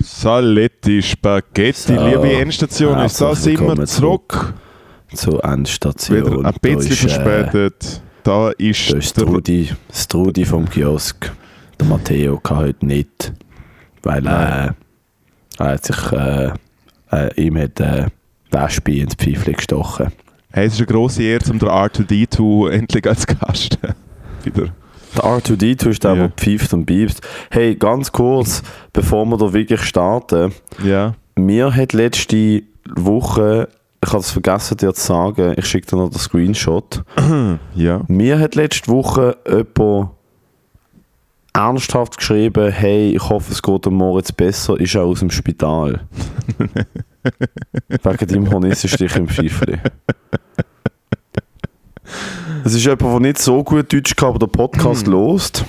[0.00, 4.54] Saletti Spaghetti, So, liebe Endstation, ist da herzlich sind wir zurück.
[5.14, 6.24] zur Endstation.
[6.42, 8.02] Wieder ein bisschen ist, äh, verspätet.
[8.22, 11.32] Da ist Da ist der Strudi, Strudi vom Kiosk.
[11.78, 13.32] Der Matteo kann heute nicht,
[14.02, 14.74] weil äh, er
[15.58, 16.50] hat sich, äh,
[17.12, 18.06] äh, ihm hat äh,
[18.50, 20.08] Wespe ins Pfeifchen gestochen.
[20.52, 23.78] Hey, es ist eine grosse Ehre, um den R2D2 endlich als Gast
[24.44, 24.74] wieder.
[25.16, 26.28] Der R2D2 ist der, Ja.
[26.28, 27.20] der pfeift und biebst.
[27.50, 28.62] Hey, ganz kurz,
[28.92, 30.52] bevor wir da wirklich starten.
[30.84, 31.14] Ja.
[31.36, 32.62] Mir hat letzte
[32.96, 33.68] Woche,
[34.04, 37.02] ich habe es vergessen dir zu sagen, ich schicke dir noch den Screenshot.
[37.74, 38.02] Ja.
[38.08, 40.10] Mir hat letzte Woche jemand
[41.52, 46.00] ernsthaft geschrieben, hey, ich hoffe, es geht dem Moritz besser, ist er aus dem Spital.
[47.88, 49.78] Wegen deinem Hornissenstich im Pfeifli.
[52.64, 55.64] Es ist jemand, der nicht so gut Deutsch kann, aber den Podcast lost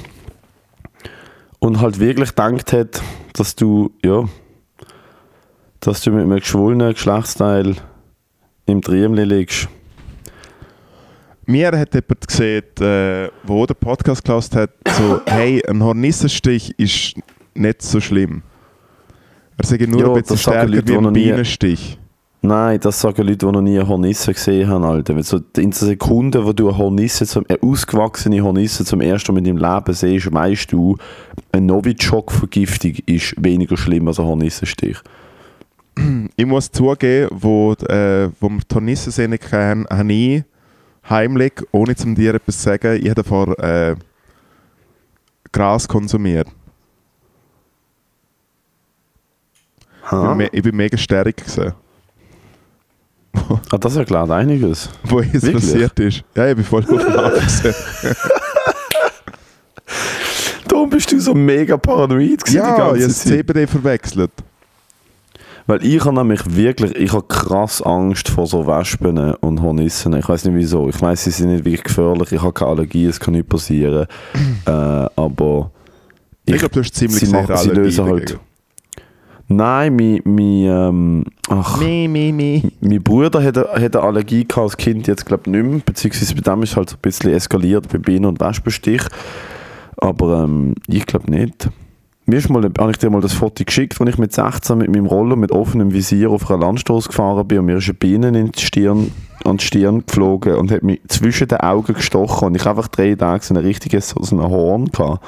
[1.59, 3.01] und halt wirklich gedacht hat,
[3.33, 4.25] dass du, ja,
[5.79, 7.75] dass du mit einem geschwollenen Geschlechtsteil
[8.65, 9.67] im Triemli liegst.
[11.45, 17.15] Mir hat jemand gesehen, äh, wo der Podcast gelassen hat, so, hey, ein Hornissenstich ist
[17.53, 18.43] nicht so schlimm.
[19.57, 21.97] Er sagt nur Ja, ein bisschen stärker wie ein Bienenstich.
[22.43, 25.21] Nein, das sagen Leute, die noch nie eine Hornisse gesehen haben, Alter.
[25.21, 29.45] So in der Sekunde, wo du eine Hornisse, zum, eine ausgewachsene Hornisse zum ersten Mal
[29.45, 30.97] in deinem Leben siehst, weißt du,
[31.51, 34.97] eine Novichok-Vergiftung ist weniger schlimm als ein Hornissenstich.
[36.35, 40.43] Ich muss zugeben, wo, äh, wo wir die Hornissensehne kennen, habe ich
[41.07, 43.95] heimlich, ohne zum dir etwas zu sagen, ich habe davor äh,
[45.51, 46.47] Gras konsumiert.
[50.05, 51.73] Ich bin, ich bin mega stärker gewesen,
[53.71, 54.89] Ah, das erklärt einiges.
[55.03, 55.53] wo es Wirklich?
[55.53, 56.23] passiert ist.
[56.35, 57.63] Ja, ich bin voll auf.
[60.67, 63.09] Darum bist du so mega paranoid gewesen die Ja, ich habe.
[63.09, 64.31] CBD verwechselt.
[65.67, 70.13] Weil ich habe nämlich wirklich, ich habe krass Angst vor so Wespen und Hornissen.
[70.13, 70.89] Ich weiß nicht wieso.
[70.89, 72.31] Ich weiß, sie sind nicht wirklich gefährlich.
[72.31, 74.07] Ich habe keine Allergie, es kann nicht passieren.
[74.65, 75.71] äh, aber
[76.45, 78.39] Ich, glaube, du hast ziemlich sie, machen, sie lösen halt.
[79.51, 82.63] Nein, mein, mein, ähm, ach, Mi, mi, mi.
[82.81, 85.81] mein Bruder hat, eine- hat eine Allergie gehabt als Kind, jetzt glaube ich nicht mehr.
[85.85, 89.01] Beziehungsweise bei dem ist es halt so ein bisschen eskaliert bei Bienen und Wespenstich.
[89.97, 91.69] Aber ähm, ich glaube nicht.
[92.27, 94.89] Mir ist mal, habe ich dir mal das Foto geschickt, wo ich mit 16 mit
[94.93, 98.27] meinem Roller mit offenem Visier auf einer Landstraße gefahren bin und mir ist eine Biene
[98.29, 99.11] in die Stirn,
[99.43, 103.15] an die Stirn geflogen und hat mich zwischen den Augen gestochen und ich einfach drei
[103.15, 105.23] Tage so ein richtiges so ein Horn gehabt.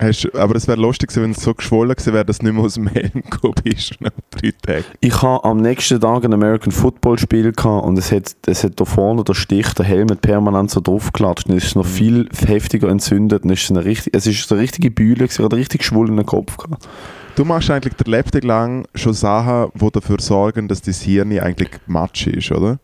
[0.00, 2.54] Hast, aber es wäre lustig gewesen, wenn es so geschwollen gewesen wäre, dass du nicht
[2.54, 4.84] mehr aus dem Helm gekommen bist nach drei Tagen.
[5.00, 8.80] Ich habe am nächsten Tag ein American Football Spiel gehabt und es hat, es hat
[8.80, 12.28] da vorne der Stich, der Helm hat permanent so draufgeklatscht und es ist noch viel
[12.46, 15.56] heftiger entzündet und es ist eine richtig, es ist eine richtige Bühle, gewesen, ich hatte
[15.56, 16.88] einen richtig geschwollenen Kopf gehabt.
[17.36, 21.70] Du machst eigentlich der Lebtag lang schon Sachen, die dafür sorgen, dass dein Hirn eigentlich
[21.86, 22.78] matsch ist, oder?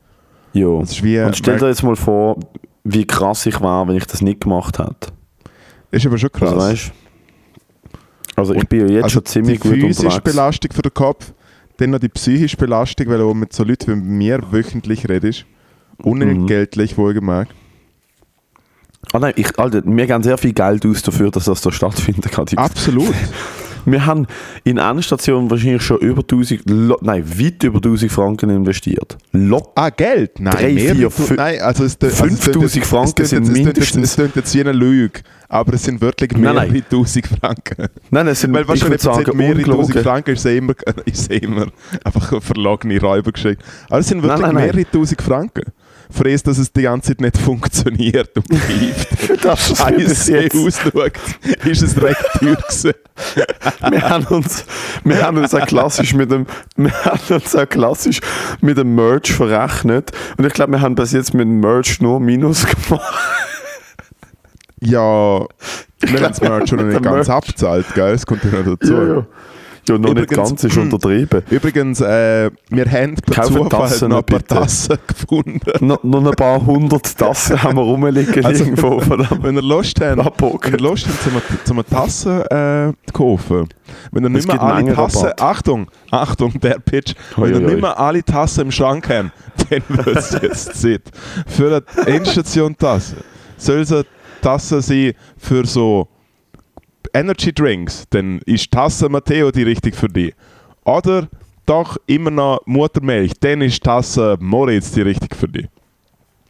[0.53, 0.67] Ja.
[0.67, 2.39] Und stell dir jetzt mal vor,
[2.85, 5.13] wie krass ich war, wenn ich das nicht gemacht hätte.
[5.91, 6.53] ist aber schon krass.
[6.53, 6.93] Also, weißt,
[8.37, 10.25] also ich bin ja jetzt Also schon ziemlich die gut physische unterwegs.
[10.25, 11.33] Belastung für den Kopf,
[11.79, 15.45] dann noch die psychische Belastung, weil du mit so Leuten wie mir wöchentlich redest.
[16.03, 17.53] Unentgeltlich, wohlgemerkt.
[19.13, 22.23] Ah nein, ich, Alter, wir geben sehr viel Geld aus dafür, dass das da stattfinden
[22.31, 22.47] kann.
[22.47, 23.15] Die- Absolut.
[23.87, 24.27] Wir haben
[24.65, 29.17] in Endstation wahrscheinlich schon über 1000, lo- nein, weit über 1000 Franken investiert.
[29.33, 29.71] Lock.
[29.77, 30.39] Ah, Geld?
[30.41, 32.77] Nein, Drei, mehr vier, wie du- fün- Nein, also es, also es tönt 5000 jetzt-
[32.85, 36.01] es Franken sind es jetzt- mindestens- Es klingt jetzt wie eine Lüge, aber es sind
[36.01, 36.75] wirklich mehr Nein, nein.
[36.75, 37.87] wie 1000 Franken.
[38.11, 40.03] Nein, es sind, Weil ich wahrscheinlich sagen, mehrere tausend ungelogen.
[40.03, 40.75] Franken ist immer,
[41.05, 41.67] ist immer
[42.05, 43.63] einfach eine verlogene Räubergeschichte.
[43.89, 45.63] Aber es sind wirklich Nein, nein, mehrere tausend Franken.
[46.25, 49.09] Es, dass es die ganze Zeit nicht funktioniert und greift.
[49.43, 50.57] Das ist Scheiße jetzt.
[50.57, 51.13] ausschaut,
[51.65, 52.93] ist es recht teuer gewesen.
[53.91, 54.65] Wir haben uns,
[55.05, 56.47] wir haben uns auch klassisch mit dem,
[56.77, 58.21] wir haben uns auch klassisch
[58.61, 60.11] mit dem Merch verrechnet.
[60.37, 63.15] Und ich glaube, wir haben bis jetzt mit dem Merch nur Minus gemacht.
[64.81, 65.41] Ja,
[66.01, 67.31] wir haben das Merch schon nicht ganz Merch.
[67.31, 68.13] abgezahlt, gell?
[68.13, 68.93] Das kommt ja noch dazu.
[68.93, 69.27] Ja, ja.
[69.89, 71.43] Ja, noch nicht Übrigens- ganz, ist untertrieben.
[71.51, 74.55] Übrigens, äh, wir haben per Kaufen Zufall Tassen noch ein paar bitte.
[74.55, 75.61] Tassen gefunden.
[75.87, 79.01] noch, noch ein paar hundert Tassen haben wir rumliegen Also, irgendwo.
[79.43, 81.33] Wenn ihr Lust habt, wenn ihr Lust habt, zum,
[81.65, 83.69] zum eine Tasse äh, kaufen,
[84.13, 85.31] wenn ihr nicht mehr alle Tassen.
[85.39, 89.31] Achtung, Achtung, der Pitch, wenn ihr nicht mehr alle Tassen im Schrank habt,
[89.71, 91.03] dann wird es jetzt Zeit.
[91.47, 93.17] Für eine Endstation-Tasse
[93.57, 94.05] soll es eine
[94.43, 96.09] Tasse sein für so
[97.17, 100.35] Energy Drinks, dann ist Tasse Matteo die richtig für dich.
[100.85, 101.29] Oder
[101.65, 105.67] doch immer noch Muttermilch, dann ist Tasse Moritz die richtig für dich.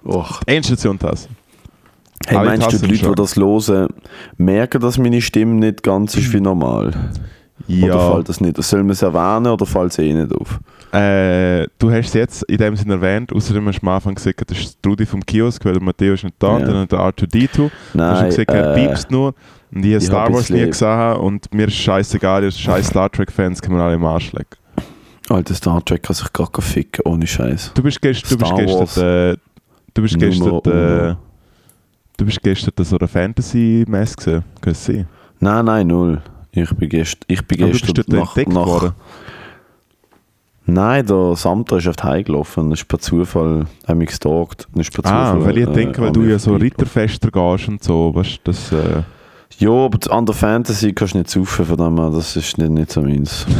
[0.04, 0.40] Och.
[0.46, 1.28] Endstation-Tasse.
[2.26, 3.88] Hey, Alle meinst du, Tassen die Leute, die das hören,
[4.36, 6.88] merken, dass meine Stimme nicht ganz ist wie normal?
[7.68, 8.12] Oder Ja.
[8.12, 8.62] fällt das nicht?
[8.62, 10.60] Soll man es erwähnen oder fällt es eh nicht auf?
[10.92, 14.42] Äh, du hast es jetzt in dem Sinne erwähnt, außerdem hast du am Anfang gesagt,
[14.50, 16.54] das ist Trudi vom Kiosk, weil der Matteo ist nicht da, Ja.
[16.56, 17.56] und dann der R2D2.
[17.56, 19.34] Du hast Nein, gesagt, er äh, piepst nur.
[19.72, 23.60] Und ich habe Star Wars nie gesehen und mir ist scheißegal, ihr scheiß Star Trek-Fans
[23.60, 24.48] können wir alle im Arsch legen.
[25.28, 27.72] Alter Star Trek kann sich gar ficken, ohne Scheiß.
[27.74, 29.36] Du bist gestern, du bist gestern, äh,
[29.92, 31.16] du bist gestern, äh,
[32.16, 35.08] du bist gestern an so einer Fantasy-Messe gesehen, kann es sein?
[35.40, 36.22] Nein, nein, null.
[36.52, 38.92] Ich bin gestern, ich bin Aber du bist gestern nach, entdeckt nach worden.
[40.68, 42.70] Nein, der Samter ist auf die Heim gelaufen.
[42.70, 44.66] Das ist per Zufall, haben mich gestalkt.
[44.74, 46.54] Das ist per Ah, Zufall, weil ich äh, denke, weil du ja so.
[46.56, 49.02] Ritterfester gehst und so, weißt du, das, äh,
[49.58, 52.70] Ja, aber an der Fantasy kannst du nicht saufen, von dem her, das ist nicht,
[52.70, 53.46] nicht so meins.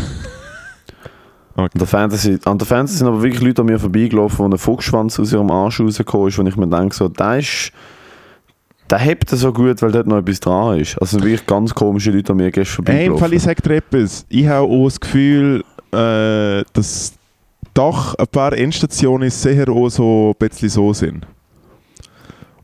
[1.59, 1.71] Okay.
[1.73, 4.59] An der Fantasy, an der Fantasy sind aber wirklich Leute an mir vorbeigelaufen, wo ein
[4.59, 7.73] Fuchsschwanz aus ihrem Arsch rausgekommen ist, wo ich mir denke, so, der ist,
[8.91, 11.00] der hebt so gut, weil dort noch etwas dran ist.
[11.00, 13.56] Also wirklich ganz komische Leute an mir gestern Hey, im Fall, ich vorbeigelaufen.
[13.56, 14.27] sage dir etwas.
[14.29, 17.15] Ich habe auch das Gefühl, äh, dass
[17.73, 21.27] doch ein paar Endstationen sicher auch so ein bisschen so sind.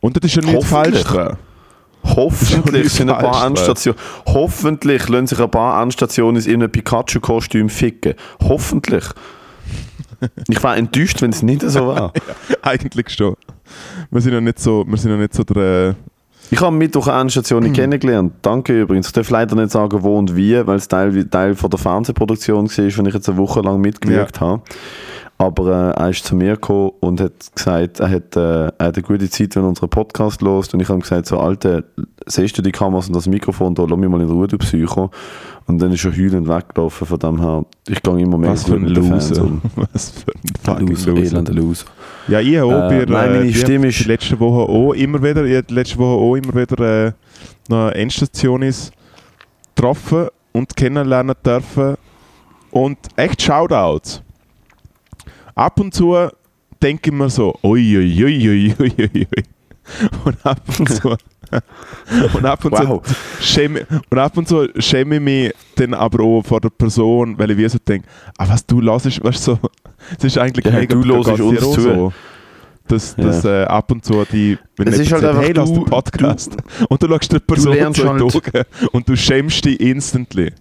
[0.00, 0.66] Und das ist ja Hoffentlich.
[0.68, 1.38] falsch dran.
[2.04, 3.48] Hoffentlich sind ein paar Mann.
[3.48, 3.98] Endstationen.
[4.26, 8.14] Hoffentlich lassen sich ein paar Endstationen in einem Pikachu-Kostüm ficken.
[8.42, 9.04] Hoffentlich.
[10.48, 12.12] ich war enttäuscht, wenn es nicht so war.
[12.62, 13.36] Eigentlich schon.
[14.10, 15.90] Wir sind ja nicht so, wir sind ja nicht so der...
[15.90, 15.94] äh,
[16.50, 17.72] Ich habe am Mittwoch eine Endstation Mhm.
[17.72, 18.32] kennengelernt.
[18.42, 19.06] Danke übrigens.
[19.08, 22.66] Ich darf leider nicht sagen, wo und wie, weil es Teil, Teil von der Fernsehproduktion
[22.68, 24.62] war, wenn ich jetzt eine Woche lang mitgewirkt habe.
[25.42, 28.96] Aber äh, er ist zu mir gekommen und hat gesagt, er hat, äh, er hat
[28.96, 30.72] eine gute Zeit, wenn er unseren Podcast lost.
[30.72, 31.82] Und ich habe gesagt, so, Alter,
[32.26, 35.10] siehst du die Kameras und das Mikrofon da, lass mich mal in Ruhe, du Psycho.
[35.66, 37.06] Und dann ist er heulend weggelaufen.
[37.08, 39.42] Von dem her, ich gehe immer mehr Was für ein Loser.
[39.42, 39.60] um.
[39.92, 40.10] Was
[40.64, 41.22] für ein Loser, Loser.
[41.32, 41.86] elender Loser.
[42.28, 45.20] Ja, ich habe auch Äh, bei, nein, meine habe Stimme ist- letzte Woche auch immer
[45.22, 47.12] wieder, ich letzte Woche auch immer wieder äh,
[47.68, 48.92] eine Endstation ist
[49.74, 51.94] getroffen und kennenlernen dürfen.
[52.70, 54.22] Und echt Shoutouts.
[55.54, 56.14] Ab und zu
[56.82, 59.26] denke ich mir so, ui, ui, ui, ui, ui.
[60.24, 61.08] Und ab und zu,
[62.34, 63.02] und ab und Wow.
[63.02, 67.36] zu schäme, und ab und zu schäme ich mich dann aber auch vor der Person,
[67.38, 68.06] weil ich wie so denke,
[68.38, 69.58] ah, was du hörst, weißt du, so,
[70.18, 71.80] es ist eigentlich Ja, du hörst uns zu.
[71.80, 72.12] So,
[72.88, 73.24] dass, Ja.
[73.24, 75.84] dass äh, ab und zu die, wenn Es ist halt sagt, hey, lass du- den
[75.84, 76.56] Podcast
[76.88, 78.00] und du schaust der Person so
[78.40, 80.52] die halt- und du schämst dich instantly.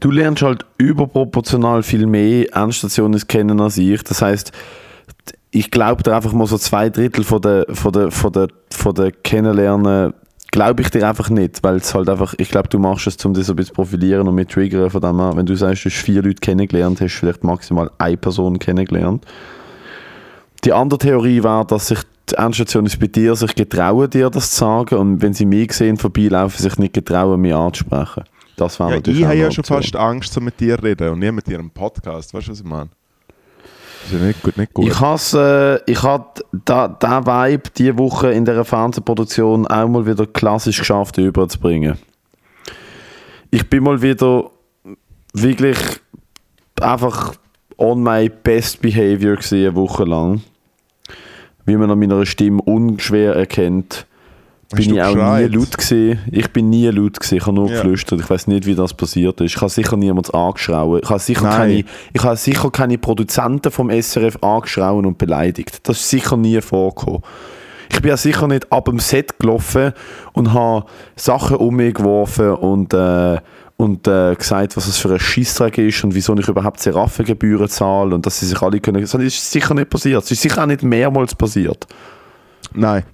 [0.00, 4.02] Du lernst halt überproportional viel mehr Endstationen kennen als ich.
[4.02, 4.52] Das heißt,
[5.50, 8.94] ich glaube dir einfach mal so zwei Drittel von der, von der, von der, von
[8.94, 10.12] der Kennenlernen
[10.50, 13.34] glaube ich dir einfach nicht, weil es halt einfach, ich glaube, du machst es, um
[13.34, 15.32] dich so ein bisschen profilieren und mit triggern von dem her.
[15.36, 19.24] Wenn du sagst, du hast vier Leute kennengelernt, hast du vielleicht maximal eine Person kennengelernt.
[20.64, 22.00] Die andere Theorie war, dass sich
[22.30, 25.72] die Endstation ist bei dir, sich getrauen, dir das zu sagen und wenn sie mich
[25.72, 28.24] sehen, vorbeilaufen, sich nicht getrauen, mich anzusprechen.
[28.58, 31.20] Das war Ja, natürlich ich habe ja schon fast Angst, so mit dir reden und
[31.20, 32.34] nicht mit dir im Podcast.
[32.34, 32.90] Weißt du, was ich meine?
[34.02, 34.56] Das ist ja nicht gut.
[34.56, 34.86] Nicht gut.
[34.86, 40.06] Ich habe äh, ich hab da, da Vibe diese Woche in dieser Fernsehproduktion auch mal
[40.06, 41.98] wieder klassisch geschafft überzubringen.
[43.50, 44.50] Ich bin mal wieder
[45.32, 45.78] wirklich
[46.80, 47.34] einfach
[47.76, 50.42] on my best behavior gewesen, eine Woche lang.
[51.64, 54.06] Wie man an meiner Stimme unschwer erkennt,
[54.70, 56.18] Hast bin ich auch nie laut gewesen.
[56.30, 57.36] Ich bin nie laut gewesen.
[57.36, 57.76] Ich habe nur Ja.
[57.76, 58.20] geflüstert.
[58.20, 59.54] Ich weiß nicht, wie das passiert ist.
[59.54, 61.00] Ich habe sicher niemand angeschrauen.
[61.02, 61.56] Ich habe sicher Nein.
[61.56, 65.80] keine, ich habe sicher keine Produzenten vom SRF angeschrauen und beleidigt.
[65.88, 67.22] Das ist sicher nie vorgekommen.
[67.90, 69.92] Ich bin ja sicher nicht ab dem Set gelaufen
[70.34, 70.84] und habe
[71.16, 73.38] Sachen um mich geworfen und, äh,
[73.78, 78.14] und äh, gesagt, was es für ein Scheissdreck ist und wieso ich überhaupt Seraffengebühren zahle
[78.14, 79.00] und dass sie sich alle können.
[79.00, 80.22] Das ist sicher nicht passiert.
[80.22, 81.86] Es ist sicher auch nicht mehrmals passiert.
[82.74, 83.04] Nein.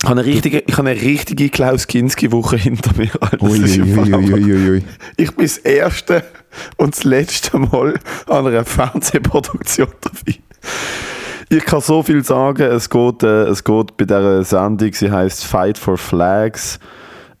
[0.00, 3.10] Ich habe eine richtige, ich habe eine richtige Klaus Kinski-Woche hinter mir.
[3.40, 4.84] Ui, ui, ui.
[5.16, 6.22] Ich bin das erste
[6.76, 7.94] und das letzte Mal
[8.28, 10.38] an einer Fernsehproduktion dabei.
[11.50, 15.44] Ich kann so viel sagen, es geht, äh, es geht bei dieser Sendung, sie heißt
[15.44, 16.78] Fight for Flags.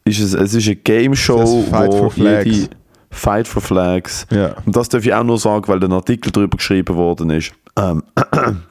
[0.04, 2.70] Ist es, es ist eine Game Show, Fight wo for Flags.
[3.10, 4.26] Fight for Flags.
[4.30, 4.56] Ja.
[4.64, 8.02] Und das darf ich auch nur sagen, weil ein Artikel darüber geschrieben worden ist, ähm,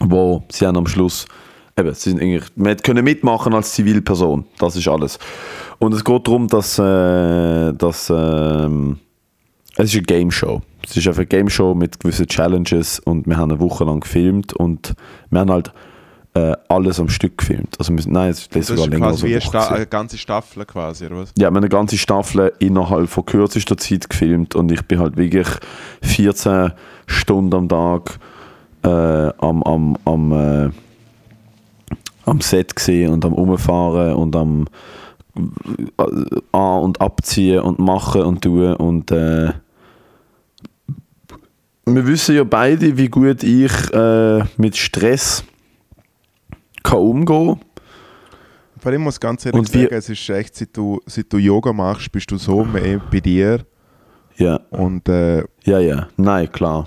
[0.00, 1.26] wo sie haben am Schluss,
[1.78, 5.18] eben, sie sind eigentlich, man können mitmachen als Zivilperson, das ist alles.
[5.78, 8.98] Und es geht darum, dass, äh, dass ähm,
[9.76, 10.62] es ist eine Game Show.
[10.84, 14.00] Es ist einfach eine Game Show mit gewissen Challenges und wir haben eine Woche lang
[14.00, 14.94] gefilmt und
[15.30, 15.72] wir haben halt
[16.34, 17.76] äh, alles am Stück gefilmt.
[17.78, 19.74] Also wir, nein, es ist sogar länger als quasi wie eine Woche.
[19.74, 21.30] Eine ganze Staffel quasi, oder was?
[21.30, 25.16] Ja, wir haben eine ganze Staffel innerhalb von kürzester Zeit gefilmt und ich bin halt
[25.16, 25.48] wirklich
[26.02, 26.72] 14
[27.06, 28.18] Stunden am Tag
[28.84, 30.70] äh, am, am, am, äh,
[32.24, 34.66] am Set gesehen und am Umfahren und am
[35.36, 36.02] äh,
[36.52, 39.52] an- und abziehen und machen und tun und äh,
[41.86, 45.44] wir wissen ja beide, wie gut ich äh, mit Stress
[46.82, 47.58] kann umgehen
[48.78, 51.38] Vor allem muss ich ganz ehrlich Und sagen, es ist echt, seit du, seit du
[51.38, 53.66] Yoga machst, bist du so mehr bei dir
[54.36, 56.08] Ja, und äh, ja, ja.
[56.16, 56.86] Nein, klar.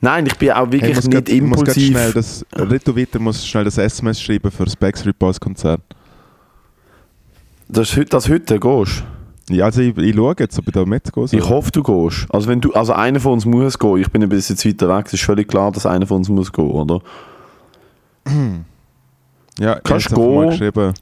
[0.00, 1.88] Nein, ich bin auch hey, wirklich muss nicht grad- muss impulsiv.
[1.90, 5.80] schnell das, Rito weiter muss schnell das SMS schreiben für das Backstreet Boys Konzert.
[7.68, 9.04] das, das heute gehst.
[9.50, 11.24] Ja, also ich, ich schaue jetzt, ob ich da mitgehe.
[11.30, 12.26] Ich hoffe, du gehst.
[12.32, 13.96] Also, wenn du, also einer von uns muss gehen.
[13.98, 15.06] Ich bin ein bisschen weiter weg.
[15.06, 17.00] Es ist völlig klar, dass einer von uns muss gehen, oder?
[19.58, 20.92] ja, ich kannst mal gehen.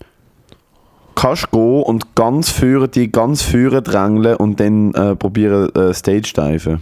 [1.14, 6.32] Kannst gehen und ganz führen, die ganz führen drängeln und dann äh, probieren äh, Stage
[6.36, 6.80] diven.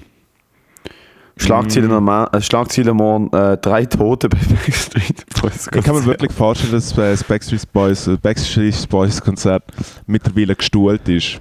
[1.38, 5.68] Schlagziele, normal, äh, Schlagziele morgen äh, drei Tote bei Backstreet Boys.
[5.74, 9.64] Ich kann mir wirklich vorstellen, dass das Backstreet Boys, äh, Backstreet Boys Konzert
[10.06, 11.40] mittlerweile gestuhlt ist.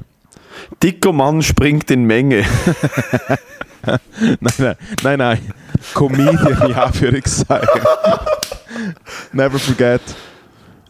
[0.84, 2.44] Dicker Mann springt in Menge.
[3.86, 4.00] nein,
[4.42, 5.40] nein, nein, nein.
[5.94, 7.68] Comedian, ja, für ich sagen.
[9.32, 10.02] Never forget.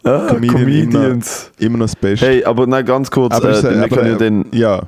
[0.04, 1.52] Ah, Comedian Comedians.
[1.60, 2.26] Immer noch das Beste.
[2.26, 3.34] Hey, aber nein, ganz kurz.
[3.34, 4.82] aber, äh, wir, aber, ja dann, ja,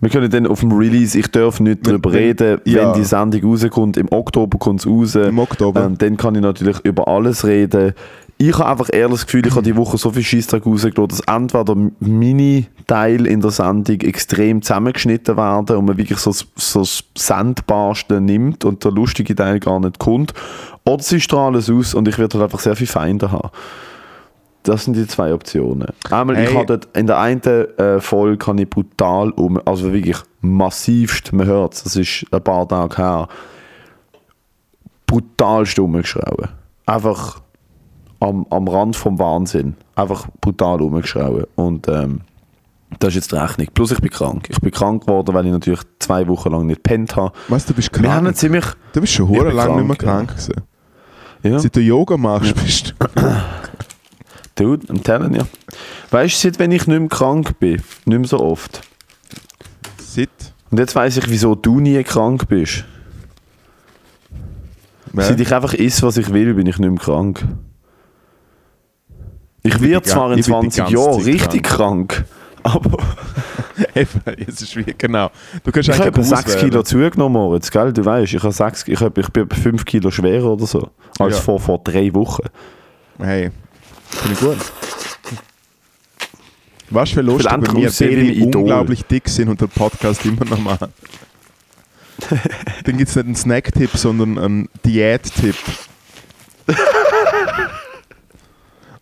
[0.00, 2.92] wir können dann auf dem Release, ich darf nicht darüber reden, ja.
[2.92, 3.96] wenn die Sendung rauskommt.
[3.96, 5.14] Im Oktober kommt es raus.
[5.14, 5.84] im Oktober.
[5.84, 7.94] Ähm, dann kann ich natürlich über alles reden.
[8.42, 11.20] Ich habe einfach ehrlich das Gefühl, ich habe die Woche so viel Scheissdreck rausgelassen, dass
[11.20, 17.04] entweder meine Teil in der Sendung extrem zusammengeschnitten werden und man wirklich so, so das
[17.18, 20.32] Sandbarsten nimmt und der lustige Teil gar nicht kommt.
[20.86, 23.50] Oder sie strahlen es aus und ich werde halt einfach sehr viele Feinde haben.
[24.62, 25.88] Das sind die zwei Optionen.
[26.10, 26.54] Einmal, ich Hey.
[26.54, 31.46] habe dort in der einen äh, Folge kann ich brutal um, also wirklich massivst, man
[31.46, 33.28] hört es, das ist ein paar Tage her,
[35.06, 36.48] brutalst umgeschrauben.
[36.86, 37.40] Einfach
[38.20, 39.76] am, am Rand vom Wahnsinn.
[39.94, 41.44] Einfach brutal umgeschrauben.
[41.56, 42.20] Und ähm,
[42.98, 43.68] das ist jetzt die Rechnung.
[43.72, 44.46] Plus ich bin krank.
[44.50, 47.32] Ich bin krank geworden, weil ich natürlich zwei Wochen lang nicht pennt habe.
[47.48, 48.36] Was, du bist Wir haben krank?
[48.36, 48.64] ziemlich...
[48.92, 50.62] Du bist schon Ich hure bin lang nicht mehr krank, krank gewesen.
[51.42, 53.06] Ja, Seit du Yoga machst, bist du...
[54.60, 55.44] dude, I'm telling you.
[56.10, 58.82] Weißt du, seit wenn ich nicht mehr krank bin, nicht mehr so oft.
[59.98, 60.28] Seit...
[60.70, 62.84] Und jetzt weiss ich, wieso du nie krank bist.
[65.14, 67.44] Seit ich einfach isse, was ich will, bin ich nicht mehr krank.
[69.62, 72.24] Ich bin werde zwar in ich bin die 20 ganze Jahren richtig krank,
[72.62, 72.98] aber
[73.94, 75.30] Eben, es ist wie, genau.
[75.64, 76.70] Du kannst ich habe etwa eigentlich 6 auswählen.
[76.70, 77.92] Kilo zugenommen, Moritz, gell?
[77.92, 80.90] Du weißt, ich, habe 6, ich, habe, ich bin etwa 5 Kilo schwerer oder so,
[81.18, 81.42] als Ja.
[81.42, 82.44] vor, vor drei Wochen.
[83.18, 83.50] Hey,
[84.10, 84.58] finde ich gut.
[86.90, 88.56] Wir aussehen wie ein beide Idol.
[88.62, 90.92] unglaublich dick sind und der Podcast immer noch machen.
[92.84, 95.54] Dann gibt es nicht einen Snack-Tipp, sondern einen Diät-Tipp.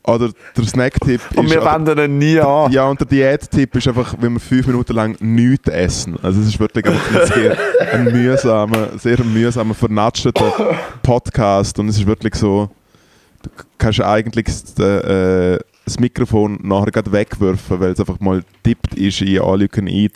[0.05, 1.51] Oder der Snack-Tipp Und ist...
[1.53, 2.73] wir oder- wenden ihn nie an.
[2.73, 6.17] ja, und der Diät-Tipp ist einfach, wenn wir fünf Minuten lang nichts essen.
[6.23, 7.59] Also es ist wirklich einfach ein sehr
[7.93, 10.33] ein mühsamer, sehr mühsamer, vernatschter
[11.03, 12.71] Podcast und es ist wirklich so,
[13.79, 19.21] kannst eigentlich das, äh, das Mikrofon nachher gerade wegwerfen, weil es einfach mal tippt ist
[19.23, 20.15] in All You Can Eat.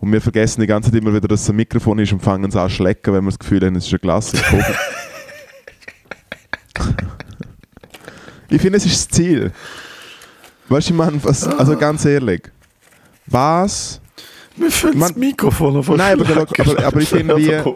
[0.00, 2.50] Und wir vergessen die ganze Zeit immer wieder, dass es ein Mikrofon ist und fangen
[2.50, 4.32] es an zu schlecken, wenn wir das Gefühl haben, es ist ein Glas.
[8.50, 9.50] ich finde, es ist das Ziel.
[10.68, 12.42] Weißt du, ich meine, was, also ganz ehrlich,
[13.26, 14.00] was?
[14.68, 17.74] Füllen Man- das Mikrofon auf Nein, aber, aber, aber ich finde, wie,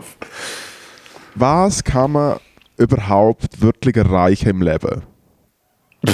[1.35, 2.39] was kann man
[2.79, 5.03] überhaupt wirklich erreichen im Leben?
[6.03, 6.13] Aber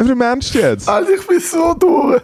[0.08, 0.88] im Ernst jetzt?
[0.88, 2.20] Alter, ich bin so durch.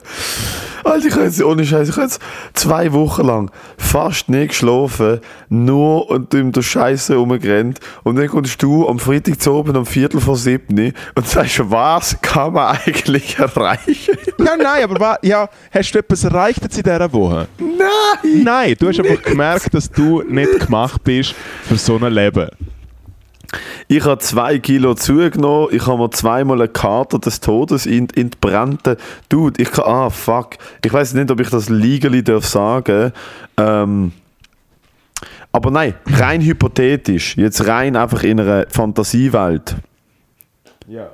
[0.85, 2.21] Alter, ich habe jetzt, ohne Scheiß, ich habe jetzt
[2.55, 7.81] zwei Wochen lang fast nicht geschlafen, nur und in der Scheiße rumgerannt.
[8.05, 12.17] Und dann kommst du am Freitag zu oben um Viertel vor sieben und sagst, was
[12.23, 14.17] kann man eigentlich erreichen?
[14.39, 17.49] Ja, nein, aber wa- ja, hast du etwas erreicht jetzt in dieser Woche?
[17.59, 18.43] Nein!
[18.45, 21.35] Nein, du hast einfach gemerkt, dass du nicht gemacht bist
[21.69, 22.49] für so ein Leben.
[23.89, 28.31] Ich habe zwei Kilo zugenommen, ich habe mir zweimal eine Karte des Todes in, in
[28.31, 28.97] die Brände.
[29.29, 33.13] Dude, ich kann, ah fuck, ich weiß nicht, ob ich das legally darf sagen.
[33.57, 34.13] Ähm,
[35.53, 39.77] aber nein, rein hypothetisch, jetzt rein einfach in einer Fantasiewelt.
[40.89, 41.09] Ja.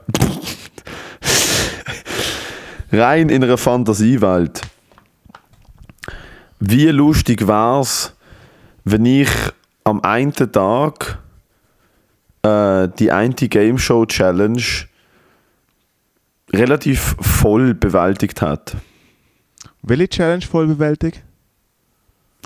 [2.93, 4.63] rein in einer Fantasiewelt.
[6.59, 8.15] Wie lustig wär's,
[8.85, 9.31] wenn ich
[9.85, 11.22] am einen Tag
[12.43, 14.63] äh, die eine Game Show Challenge
[16.53, 18.77] relativ voll bewältigt hat.
[19.83, 21.23] Welche Challenge voll bewältigt?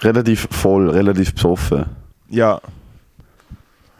[0.03, 1.87] Relativ voll, relativ besoffen.
[2.29, 2.61] Ja.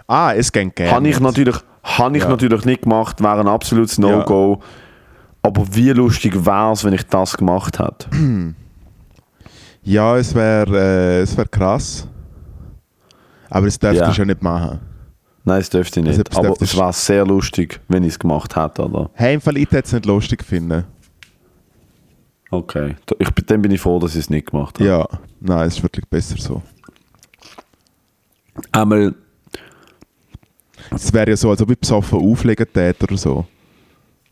[0.07, 0.93] Ah, es ging gerne.
[0.93, 2.29] Habe ich, natürlich, hab ich Ja.
[2.29, 4.63] natürlich nicht gemacht, wäre ein absolutes No-Go.
[5.43, 8.09] Aber wie lustig wäre es, wenn ich das gemacht hätte?
[9.89, 12.09] Ja, es wäre äh, es wär krass.
[13.49, 14.09] Aber das darfst Ja.
[14.09, 14.81] du schon nicht machen.
[15.47, 16.29] Nein, das dürfte ich Also, nicht.
[16.29, 19.11] etwas Aber es wäre sehr lustig, wenn ich es gemacht hätte, oder?
[19.15, 20.85] Hey, im Fall, ich hätte es nicht lustig finden.
[22.51, 22.97] Okay.
[23.21, 24.89] Ich, dann bin ich froh, dass ich es nicht gemacht habe.
[24.89, 25.07] Ja,
[25.41, 26.63] nein, es ist wirklich besser so.
[28.73, 29.15] Einmal,
[30.91, 33.45] Es wäre ja so, als ob ich besoffen auflegen täte oder so.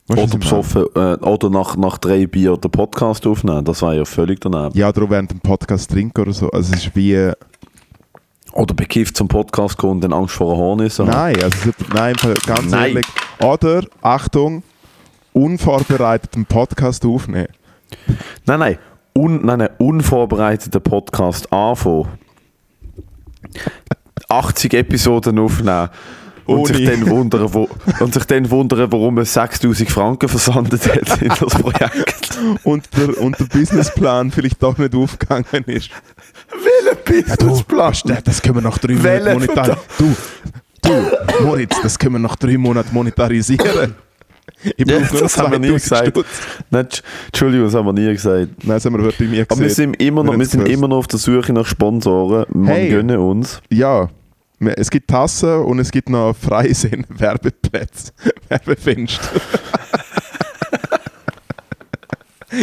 [0.08, 4.04] Weißt oder besoffen, äh, oder nach, nach drei Bier den Podcast aufnehmen, das war ja
[4.04, 4.76] völlig daneben.
[4.76, 6.50] Ja, darum während dem Podcast trinken oder so.
[6.50, 7.30] Also es ist wie...
[8.54, 11.10] Oder bekifft zum Podcast kommen und dann Angst vor einem Hornis haben.
[11.10, 12.14] Nein, also nein,
[12.46, 12.88] ganz Nein.
[12.90, 13.06] ehrlich.
[13.40, 14.62] Oder, Achtung,
[15.32, 17.48] unvorbereitet einen Podcast aufnehmen.
[18.46, 18.78] Nein, nein,
[19.12, 22.08] un, nein, nein unvorbereiteten Podcast anfangen.
[24.28, 25.90] 80 Episoden aufnehmen.
[26.46, 26.74] Und Ohne.
[26.74, 27.68] sich, dann wundern, wo,
[28.00, 32.38] und sich dann wundern, warum es 6000 Franken versandet hat in das Projekt.
[32.64, 35.88] Und der, und der Businessplan vielleicht doch nicht aufgegangen ist.
[37.22, 37.94] Businessplan?
[38.06, 39.78] Ja, das können wir nach drei Monaten monetar...
[39.98, 40.16] Du,
[40.82, 43.94] du, Moritz, das können wir nach drei Monaten monetarisieren.
[44.76, 46.26] Ich Ja, das haben wir nie 2000 gesagt.
[46.70, 48.48] Nein, Entsch- Entschuldigung, das haben wir nie gesagt.
[48.64, 50.86] Nein, das haben wir wirklich nie Aber wir sind, immer noch, Wir wir sind immer
[50.88, 52.44] noch auf der Suche nach Sponsoren.
[52.50, 52.88] Man Hey.
[52.90, 53.60] gönne uns.
[53.70, 54.08] Ja,
[54.60, 58.12] es gibt Tassen und es gibt noch Freisinn, Werbeplätze,
[58.48, 59.28] Werbefenster.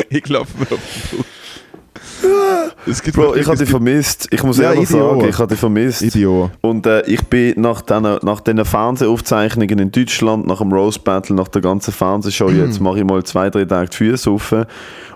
[0.09, 1.25] ich glaube mir auf den Fuß.
[3.13, 4.27] Bro, ich habe dich vermisst.
[4.31, 5.19] Ich muss Ja, ehrlich Idiot.
[5.19, 6.01] sagen, ich habe dich vermisst.
[6.01, 6.51] Idiot.
[6.61, 11.35] Und äh, ich bin nach diesen nach diesen Fernsehaufzeichnungen in Deutschland, nach dem Roast Battle,
[11.35, 14.55] nach der ganzen Fernsehshow, jetzt mache ich mal zwei, drei Tage die Füße auf.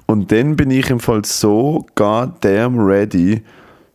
[0.07, 3.43] Und dann bin ich im Fall so goddamn ready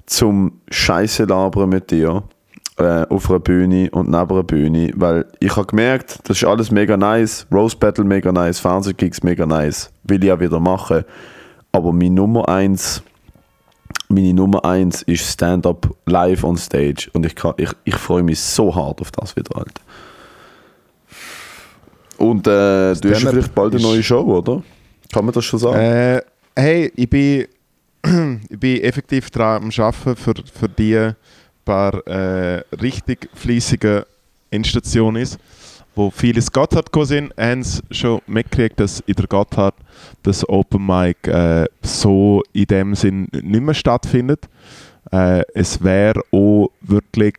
[0.06, 2.24] zum Scheiße labern mit dir
[2.78, 6.72] äh, auf einer Bühne und neben einer Bühne, weil ich habe gemerkt, das ist alles
[6.72, 11.04] mega nice, Roast Battle mega nice, Fernsehgigs mega nice, will ich auch wieder machen.
[11.70, 13.02] Aber mein Nummer eins
[14.08, 18.40] meine Nummer eins ist Stand-up live on stage und ich, kann, ich, ich freue mich
[18.40, 19.82] so hart auf das wieder, Alter.
[22.18, 24.62] Und äh, du hast ja vielleicht bald eine neue Show, oder?
[25.12, 25.78] Kann man das schon sagen?
[25.78, 26.22] Äh,
[26.54, 27.46] hey, ich bin,
[28.48, 31.12] ich bin effektiv dran am Arbeiten für, für die
[31.64, 34.02] paar äh, richtig fleissigen
[34.50, 35.26] Installationen,
[35.94, 39.74] wo viele ins Gotthard sind, haben sie schon mitgekriegt, dass in der Gotthard
[40.22, 44.48] das Open Mic äh, so in dem Sinn nicht mehr stattfindet.
[45.12, 47.34] Äh, es wäre auch wirklich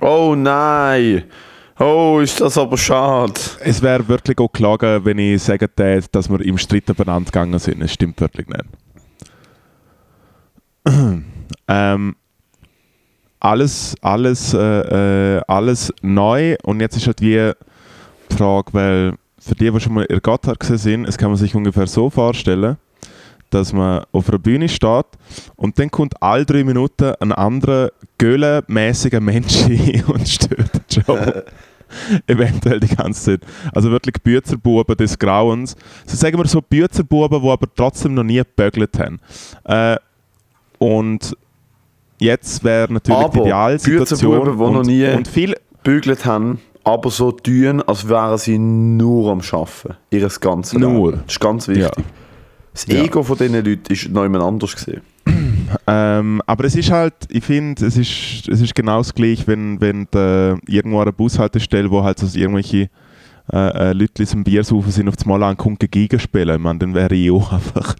[0.00, 1.24] oh nein!
[1.78, 3.34] Oh, ist das aber schade.
[3.60, 7.58] Es wäre wirklich auch gelogen, wenn ich sagen würde, dass wir im Streit übereinander gegangen
[7.58, 7.82] sind.
[7.82, 8.64] Es stimmt wirklich nicht.
[11.68, 12.16] ähm,
[13.40, 17.52] alles, alles, äh, äh, alles neu und jetzt ist halt wie
[18.34, 21.86] Frage, weil für die, die schon mal in gesehen sind, es kann man sich ungefähr
[21.86, 22.76] so vorstellen,
[23.50, 25.06] dass man auf einer Bühne steht
[25.54, 31.18] und dann kommt alle drei Minuten ein anderer göhlenmäßiger Mensch hin und stört die Show.
[32.26, 33.40] Eventuell die ganze Zeit.
[33.72, 35.76] Also wirklich Büzerbuben des Grauens.
[36.04, 39.20] So sagen wir so Büzerbuben, die aber trotzdem noch nie gebögelt haben.
[39.62, 39.96] Äh,
[40.78, 41.36] und
[42.18, 44.42] jetzt wäre natürlich die Aber Idealsituation.
[44.42, 49.32] Büzerbuben, die noch nie- und viel, Bügelt haben, aber so tun, als wären sie nur
[49.32, 49.96] am Arbeiten.
[50.10, 51.10] Ihres ganzen Nur.
[51.10, 51.22] Leben.
[51.26, 51.84] Das ist ganz wichtig.
[51.84, 52.04] Ja.
[52.72, 53.02] Das Ja.
[53.02, 55.02] Ego von diesen Leuten ist noch jemand anders gesehen.
[55.88, 59.80] Ähm, aber es ist halt, ich finde, es ist, es ist genau das gleiche, wenn,
[59.80, 62.88] wenn du irgendwo an einer Bushaltestelle, wo halt so irgendwelche
[63.52, 66.56] äh, äh, Leute zum Bier saufen sind, auf das Mal ankommt, Giga spielen.
[66.56, 67.96] Ich meine, dann wäre ich auch einfach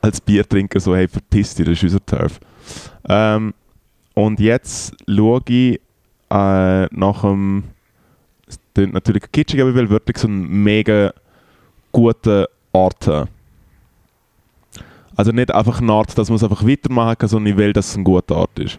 [0.00, 2.40] als Biertrinker so, hey, verpiss dich, das ist unser Turf.
[3.08, 3.54] Ähm,
[4.14, 5.80] und jetzt schaue ich
[6.30, 7.73] äh, nach dem, es
[8.74, 11.12] klingt natürlich kitschig, aber ich will wirklich so einen mega
[11.92, 13.28] guten Ort haben.
[15.16, 17.90] Also nicht einfach ein Ort, dass man es einfach weitermachen kann, sondern ich will, dass
[17.90, 18.78] es ein guter Ort ist.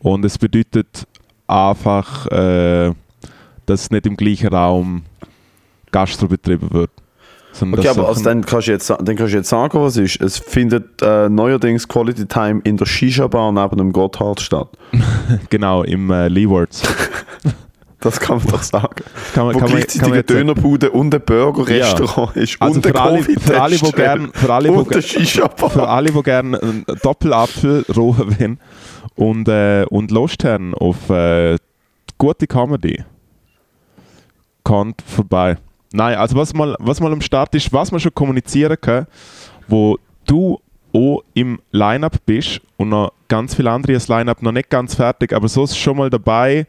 [0.00, 1.06] Und es bedeutet
[1.46, 2.92] einfach, äh,
[3.66, 5.02] dass nicht im gleichen Raum
[5.90, 6.90] Gastro betrieben wird.
[7.60, 10.22] Okay, aber also dann, kannst du jetzt, dann kannst du jetzt sagen, was es ist.
[10.22, 14.68] Es findet äh, neuerdings Quality Time in der Shisha-Bar neben dem Gotthard statt.
[15.50, 16.82] genau, im äh, Leewards.
[18.02, 19.04] Das kann man doch sagen.
[19.34, 20.24] Kann man, Wo kann man, gleichzeitig kann man eine.
[20.24, 22.60] Dönerbude und ein Burger-Restaurant ist.
[22.60, 25.00] Also und für ein alle, für alle, die Covid-Teststelle gerne für alle, wo Und eine
[25.00, 25.70] ge- Shisha-Bar.
[25.70, 28.60] für alle, die gerne einen Doppelapfel rohen wollen
[29.14, 31.56] und, äh, und Lust haben auf äh,
[32.18, 33.04] gute Comedy,
[34.64, 35.58] kommt vorbei.
[35.92, 39.06] Nein, also was mal, was mal am Start ist, was man schon kommunizieren kann,
[39.68, 40.58] wo du
[40.94, 45.32] auch im Line-Up bist und noch ganz viele andere das Line-Up noch nicht ganz fertig,
[45.32, 46.66] aber so ist schon mal dabei.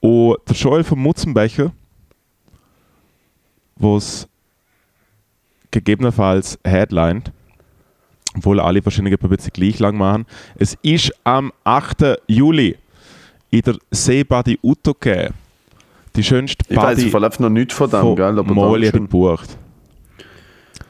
[0.00, 1.72] Und der Joel vom Mutzenbecher,
[3.76, 4.26] wo es
[5.70, 7.32] gegebenenfalls headlined,
[8.36, 10.26] obwohl alle wahrscheinlich ein bisschen gleich lang machen.
[10.56, 12.18] Es ist am 8.
[12.26, 12.76] Juli
[13.50, 15.32] in der Seebadi Utoke.
[16.16, 18.38] Die schönste Ich weiß Badi ich verläuft noch nichts von dem, von gell?
[18.38, 19.04] Aber Molière Dankeschön.
[19.04, 19.58] gebucht.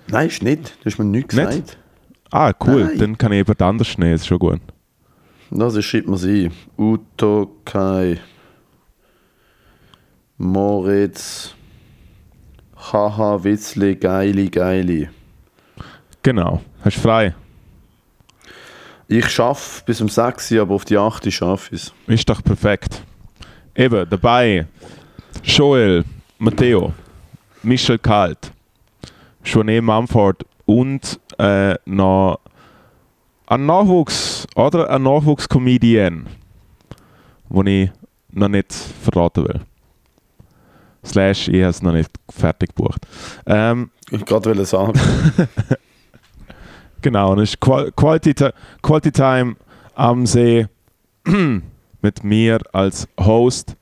[0.08, 0.76] Nein, ist nicht.
[0.80, 1.46] Du hast mir nichts Nicht?
[1.46, 1.78] gesagt.
[2.30, 2.84] Ah, cool.
[2.84, 2.98] Nein.
[2.98, 4.60] Dann kann ich jemand anders nehmen, ist schon gut.
[5.50, 6.50] Das schreibt man sie.
[6.78, 8.18] Uto Kai.
[10.40, 11.54] Moritz.
[12.74, 15.10] Haha, Witzli, Geili, Geili.
[16.22, 16.62] Genau.
[16.82, 17.34] Hast du frei.
[19.06, 21.92] Ich schaffe bis um 6 Uhr, aber auf die 8 Uhr schaffe ich es.
[22.06, 23.02] Ist doch perfekt.
[23.76, 24.66] Eben, dabei
[25.44, 26.04] Joel,
[26.38, 26.94] Matteo,
[27.62, 28.50] Michel Kalt,
[29.44, 32.40] Joné Mumford und äh, noch
[33.46, 34.88] ein Nachwuchs, oder?
[34.88, 36.26] Ein Nachwuchscomedian,
[37.50, 37.90] den ich
[38.32, 39.60] noch nicht verraten will.
[41.04, 43.06] Slash, ich habe es noch nicht fertig gebucht.
[43.46, 44.92] Ähm, Ich gerade wollte sagen.
[47.02, 48.34] Genau, und es ist Qual Quality,
[48.82, 49.56] Quality Time
[49.94, 50.66] am See
[52.02, 53.74] mit mir als Host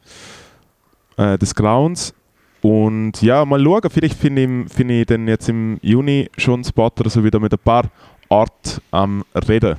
[1.17, 2.15] äh, des Grounds.
[2.63, 6.65] Und ja, mal schauen, vielleicht finde ich, find ich dann jetzt im Juni schon einen
[6.65, 7.85] Spot oder so wieder mit ein paar
[8.29, 9.77] Art am Reden.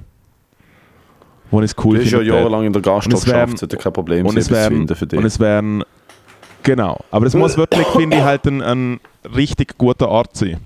[1.52, 2.34] Wo ich es cool Du hast ja finde.
[2.34, 4.96] jahrelang in der Gastro Und es geschafft, sollte kein Problem und sein, es wären, finden
[4.96, 5.18] für dich.
[5.20, 5.84] und es wären
[6.64, 9.00] genau, aber es muss wirklich, finde ich, halt ein, ein
[9.36, 10.58] richtig guter Ort sein.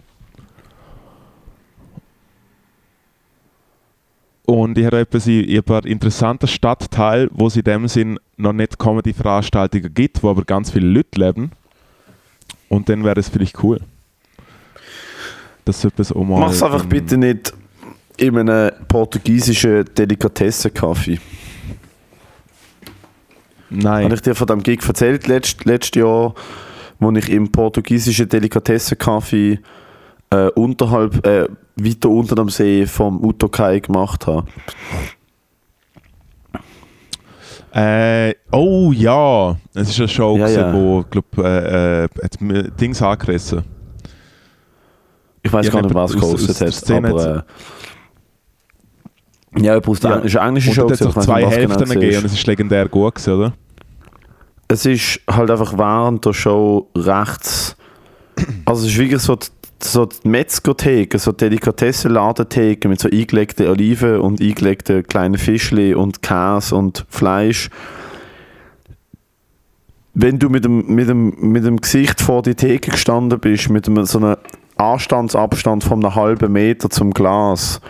[4.45, 8.19] Und ich habe etwas in in ein paar interessante Stadtteile, wo es in dem Sinn
[8.35, 11.51] noch nicht Comedy-Veranstaltungen gibt, wo aber ganz viele Leute leben.
[12.67, 13.79] Und dann wäre es vielleicht cool.
[15.63, 17.53] Das etwas auch mal Mach's einfach ein- bitte nicht
[18.17, 21.19] in einem portugiesischen Delikatessenkaffee.
[23.73, 24.05] Nein.
[24.05, 26.33] Habe ich dir von dem Gig erzählt letzt, letztes Jahr,
[26.99, 29.59] wo ich im portugiesischen Delikatessenkaffee
[30.29, 34.45] äh, unterhalb, äh, weiter unten am See vom Utokai gemacht habe.
[37.75, 40.73] Äh, oh ja, es ist eine Show, Ja, gewesen, ja.
[40.73, 43.63] wo glaub, äh, äh, hat mir Dings angerissen.
[45.41, 47.45] Ich weiß Ja, gar nicht, was aus- aus gekostet der hat, Szene aber...
[49.57, 50.09] Äh, ja, es Ja.
[50.09, 50.15] ja.
[50.17, 50.87] ist eine englische Und Show.
[50.87, 53.33] dort hat es weiss zwei Hälften genau es gegeben und es ist legendär gut gewesen,
[53.33, 53.53] oder?
[54.73, 57.75] Es ist halt einfach während der Show rechts.
[58.65, 59.47] Also, es ist wirklich so die,
[59.79, 66.75] so die Metzgertheke, so Delikatessenladentheke mit so eingelegten Oliven und eingelegten kleinen Fischli und Käse
[66.75, 67.69] und Fleisch.
[70.15, 73.87] Wenn du mit dem, mit dem, mit dem Gesicht vor die Theke gestanden bist, mit
[73.87, 74.37] einem, so einem
[74.77, 77.81] Anstandsabstand von einem halben Meter zum Glas,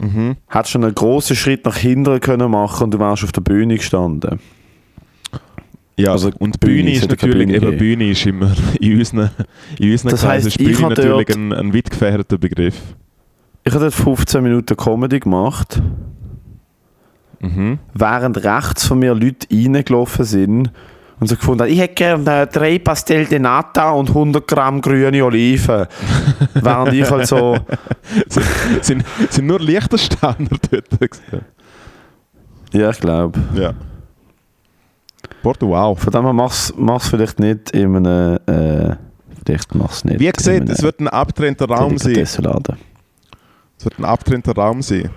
[0.00, 0.36] Mhm.
[0.46, 3.76] hättest du einen großen Schritt nach hinten können machen und du wärst auf der Bühne
[3.76, 4.38] gestanden.
[5.98, 9.30] Ja, Also und Bühne, Bühne ist natürlich, Bühne eben Bühne ist immer in unseren,
[9.78, 12.80] in unseren Das Kreisen heisst, Bühne natürlich ein, ein weit gefährdeter Begriff.
[13.64, 15.82] Ich habe dort 15 Minuten Comedy gemacht,
[17.40, 17.78] Mhm.
[17.94, 20.72] während rechts von mir Leute reingelaufen sind
[21.20, 25.24] und so gefunden haben, ich hätte gerne drei Pastel de Nata und 100 Gramm grüne
[25.24, 25.86] Oliven.
[26.54, 27.56] während ich halt so,
[28.28, 28.44] sind,
[28.82, 30.86] sind, sind nur Liechtensteiner dort
[32.72, 33.38] ja, ich glaube.
[33.54, 33.72] Ja.
[35.42, 35.98] Porto, wow.
[35.98, 38.96] Von dem her mach's, mach's vielleicht nicht in einem, äh,
[39.44, 40.20] vielleicht mach's nicht.
[40.20, 42.16] Wie gesagt, es wird ein abgetrennter Raum sein.
[42.16, 45.10] Es wird ein abgetrennter Raum sein.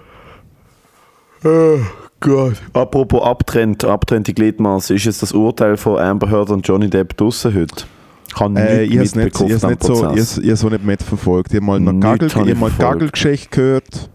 [2.21, 2.62] Gott.
[2.73, 7.53] Apropos abtrennt, abtrennte Gliedmaße, ist jetzt das Urteil von Amber Heard und Johnny Depp draussen
[7.53, 7.86] heute?
[8.27, 10.86] Ich habe Äh, ich habe es nicht, ich nicht, so, ich ich hab's so nicht
[10.86, 11.51] mitverfolgt.
[11.51, 12.79] Ich habe mal verfolgt.
[12.79, 14.10] Gagelgeschichte gehört.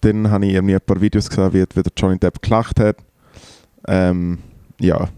[0.00, 2.96] Dann habe ich irgendwie ein paar Videos gesehen, wie, wie der Johnny Depp gelacht hat.
[3.88, 4.38] Ähm,
[4.80, 5.08] ja.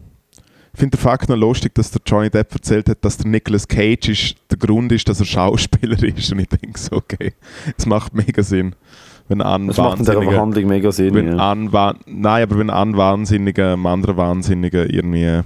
[0.72, 3.68] Ich finde den Fakt noch lustig, dass der Johnny Depp erzählt hat, dass der Nicolas
[3.68, 6.32] Cage ist, der Grund ist, dass er Schauspieler ist.
[6.32, 7.32] Und ich denke so, okay,
[7.76, 8.74] es macht mega Sinn.
[9.28, 11.14] Wenn ein Das macht in Wahnsinniger, Verhandlung mega Sinn.
[11.14, 11.52] wenn Ja.
[11.52, 11.70] ein
[12.06, 15.40] nein, aber wenn ein Wahnsinniger einem anderen Wahnsinnigen irgendwie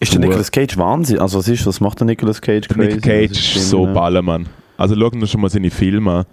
[0.00, 1.18] Ist der Nicolas Cage Wahnsinn?
[1.18, 1.80] Also was ist das?
[1.80, 2.76] Macht der Nicolas Cage Der?
[2.78, 3.86] Nick Cage Was ist so?
[3.92, 4.46] Ballermann.
[4.78, 6.24] Also schauen wir schon mal seine Filme an.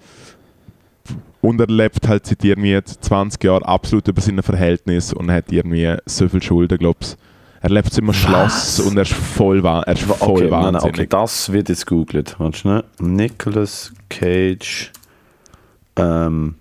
[1.41, 5.52] Und er lebt halt seit irgendwie jetzt 20 Jahren absolut über seine Verhältnisse und hat
[5.52, 7.18] irgendwie so viel Schulden, glaubst
[7.62, 10.74] Er lebt einem Schloss und er ist voll, wa- er ist voll Okay, nein, nein,
[10.76, 10.96] wahnsinnig.
[10.96, 12.36] okay, das wird jetzt googelt.
[12.39, 12.84] Warte schnell.
[13.00, 14.91] Nicolas Cage
[15.98, 16.56] ähm,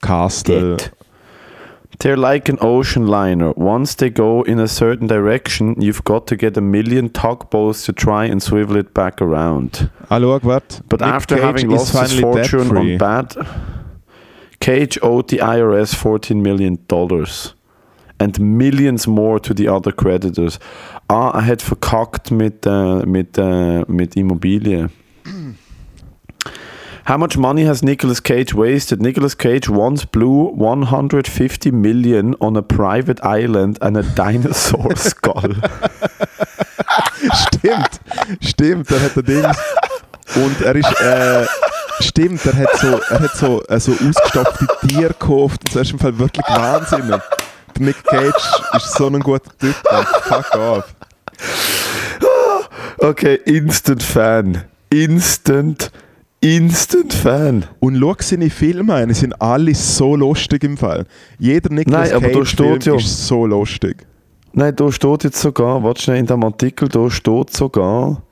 [0.00, 0.76] Castle.
[0.76, 0.92] Debt.
[2.02, 3.52] They're like an ocean liner.
[3.52, 7.92] Once they go in a certain direction, you've got to get a million tugboats to
[7.92, 9.88] try and swivel it back around.
[10.10, 10.80] Schau, warte.
[10.88, 13.36] But Nick after Cage having is lost his fortune on bad,
[14.58, 17.54] Cage owed the IRS 14 million dollars
[18.18, 20.58] and millions more to the other creditors.
[21.08, 24.90] Ah, er hat verkackt mit, äh, mit, äh, mit Immobilien.
[27.04, 29.02] How much money has Nicolas Cage wasted?
[29.02, 35.54] Nicolas Cage once blew 150 million on a private island and a dinosaur skull.
[37.34, 38.00] Stimmt,
[38.40, 39.44] stimmt, er hat ein Ding.
[40.36, 41.46] Und er ist, äh,
[42.00, 45.60] stimmt, er hat so, er hat so, äh, so ausgestopfte Tiere gekauft.
[45.64, 47.08] Und das ist im Fall wirklich Wahnsinn.
[47.08, 47.20] Der
[47.78, 49.74] Nick Cage ist so ein guter Typ.
[49.90, 50.06] Mann.
[50.22, 50.94] Fuck off.
[52.98, 54.64] Okay, instant Fan.
[54.90, 55.90] Instant,
[56.42, 57.64] instant Fan.
[57.80, 61.06] Und schau seine Filme die sind alle so lustig im Fall.
[61.38, 64.06] Jeder Nicolas Nein, Cage Film steht ja- ist so lustig.
[64.52, 68.22] Nein, da steht jetzt sogar, warte schnell in dem Artikel, da steht sogar,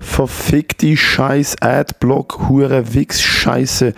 [0.00, 3.92] verfickte scheiß Adblock, hure Wix Scheiße.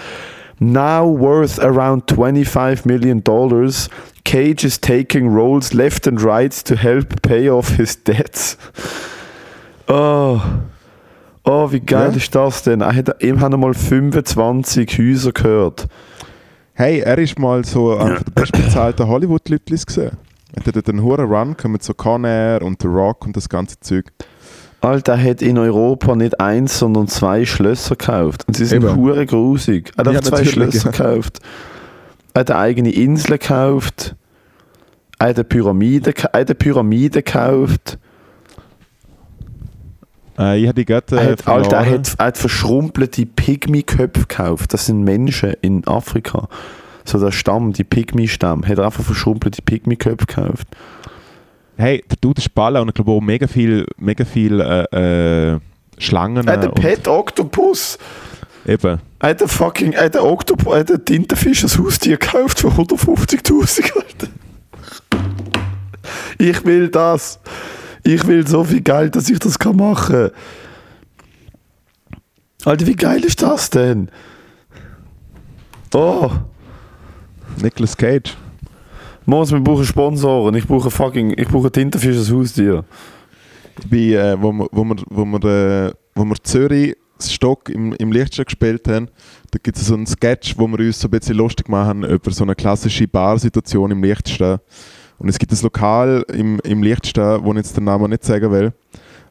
[0.58, 3.88] Now worth around 25 million dollars,
[4.24, 8.56] Cage is taking roles left and right to help pay off his debts.
[9.88, 10.40] Oh,
[11.44, 12.16] oh wie geil Ja.
[12.16, 12.80] ist das denn?
[12.80, 15.86] Er hat, ihm haben mal 25 Häuser gehört.
[16.74, 20.16] Hey, er ist mal so einer der bestbezahlten Hollywood-Leute gesehen.
[20.54, 23.78] Er hat einen hohen Run mit so Con Air und The Rock und das ganze
[23.80, 24.06] Zeug.
[24.80, 28.44] Alter, er hat in Europa nicht eins, sondern zwei Schlösser gekauft.
[28.46, 28.96] Und sie sind Eben.
[28.96, 29.92] hure grusig.
[29.96, 30.90] Er hat zwei Schlösser ja.
[30.90, 31.38] gekauft.
[32.34, 34.14] Er hat eine eigene Insel gekauft.
[35.18, 37.98] Er hat eine Pyramide, er eine Pyramide gekauft.
[40.38, 44.72] Äh, ich habe die gerade Er äh, hat, Alter, er hat, hat verschrumpelte Pygmy-Köpfe gekauft.
[44.72, 46.48] Das sind Menschen in Afrika.
[47.04, 48.66] So der Stamm, die Pygmy-Stamm.
[48.66, 50.68] Hat er einfach verschrumpelte Pygmy-Köpfe gekauft.
[51.76, 55.58] Hey, der Dude ist Baller und ich glaube auch mega viel, mega viel äh, äh,
[55.98, 56.46] Schlangen.
[56.46, 57.98] Er hat einen und Pet Octopus.
[58.66, 59.00] eben.
[59.18, 62.60] Er hat einen fucking, er hat einen Oktopus, er hat einen Tintenfisch als Haustier gekauft
[62.60, 64.28] für 150'000, Alter.
[66.38, 67.40] Ich will das.
[68.04, 70.30] Ich will so viel Geld, dass ich das kann machen
[72.64, 74.08] Alter, wie geil ist das denn?
[75.92, 76.30] Oh,
[77.62, 78.36] Nicolas Cage.
[79.26, 80.54] Mons, wir brauchen Sponsoren.
[80.54, 82.84] Ich brauche fucking, ich brauche einen Tintenfisch als Haustier.
[83.90, 87.92] Bei, äh, wo wir, wo wir, wo wir, äh, wo wir Zürich das Stock im,
[87.94, 89.08] im Lichtstein gespielt haben,
[89.50, 92.30] da gibt es so einen Sketch, wo wir uns so ein bisschen lustig machen über
[92.30, 94.58] so eine klassische Barsituation im Lichtstein.
[95.18, 98.50] Und es gibt ein Lokal im, im Lichtstein, wo ich jetzt den Namen nicht sagen
[98.50, 98.72] will,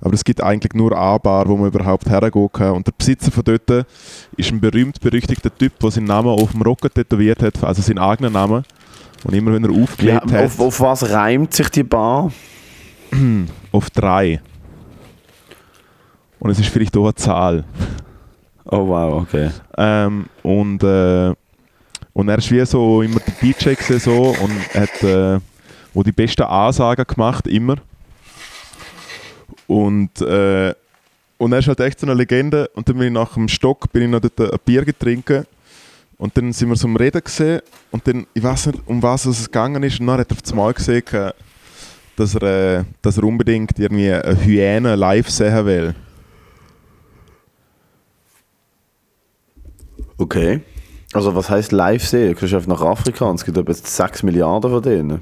[0.04, 2.72] aber es gibt eigentlich nur eine Bar, wo man überhaupt hergehen kann.
[2.72, 3.88] Und der Besitzer von dort
[4.36, 8.34] ist ein berühmt-berüchtigter Typ, der seinen Namen auf dem Rücken tätowiert hat, also seinen eigenen
[8.34, 8.66] Namen.
[9.24, 12.32] Und immer wenn er Ja, aufgelegt hat, auf, auf was reimt sich die Bar?
[13.72, 14.42] auf drei.
[16.40, 17.64] Und es ist vielleicht auch eine Zahl.
[18.66, 19.52] Oh wow, okay.
[19.78, 21.34] Ähm, und, äh,
[22.12, 25.40] und er ist wie so immer der DJ so und hat äh,
[25.94, 27.76] wo die besten Ansagen gemacht, immer.
[29.68, 30.74] Und, äh,
[31.38, 32.70] und er ist halt echt so eine Legende.
[32.74, 35.46] Und dann bin ich nach dem Stock bin ich noch dort ein Bier getrinken.
[36.18, 37.62] Und dann sind wir so am Reden gesehen.
[37.92, 40.00] Und dann, ich weiß nicht, um was es gegangen ist.
[40.00, 41.32] Und dann hat er auf das Mal gesehen, äh,
[42.16, 45.96] dass er, äh, dass er unbedingt irgendwie eine Hyäne live sehen will.
[50.18, 50.62] Okay.
[51.14, 52.34] Also was heißt live sehen?
[52.34, 55.22] Du kannst einfach nach Afrika und es gibt etwa 6 Milliarden von denen.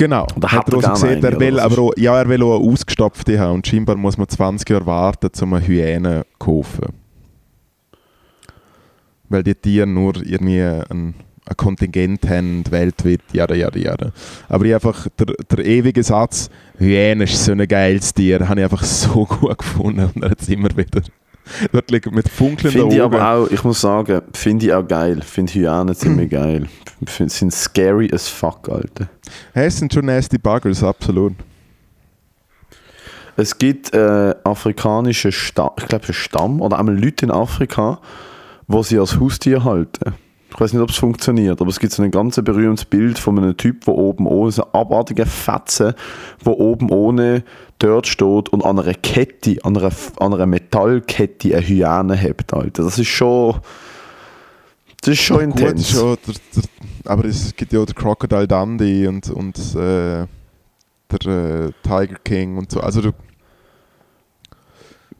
[0.00, 0.26] Genau.
[0.34, 3.38] Oder hat hat er gesehen, er will aber auch, ja, er will auch eine ausgestopfte
[3.38, 6.86] haben und scheinbar muss man 20 Jahre warten, um eine Hyäne zu kaufen.
[9.28, 14.12] Weil die Tiere nur irgendwie ein, ein Kontingent haben, weltweit, jada, jada, jada.
[14.48, 18.64] Aber ich einfach, der, der ewige Satz, Hyäne ist so ein geiles Tier, habe ich
[18.64, 21.02] einfach so gut gefunden und er hat es immer wieder
[21.72, 23.14] dort liegen mit funkelnden Finde ich Augen.
[23.14, 25.20] aber auch, ich muss sagen, finde ich auch geil.
[25.22, 26.66] Finde Hyänen ziemlich geil.
[27.06, 29.08] Find, sind scary as fuck, Alter.
[29.52, 31.32] Hey, es sind schon nasty Buggers, absolut.
[33.36, 38.00] Es gibt äh, afrikanische Stamm, ich glaube, Stamm oder einmal Leute in Afrika,
[38.66, 40.14] wo sie als Haustier halten.
[40.52, 43.38] Ich weiß nicht, ob es funktioniert, aber es gibt so ein ganz berühmtes Bild von
[43.38, 45.94] einem Typ, der oben ohne, so abartige Fetze,
[46.42, 47.44] wo oben ohne
[47.80, 52.84] dort steht und an einer Kette, an einer, an einer Metallkette eine Hyäne hat, Alter.
[52.84, 53.60] Das ist schon,
[55.00, 55.90] das ist schon Gut, intens.
[55.90, 60.26] schon, der, der, aber es gibt ja auch den Crocodile Dundee und, und äh,
[61.10, 62.80] der äh, Tiger King und so.
[62.80, 63.12] Also du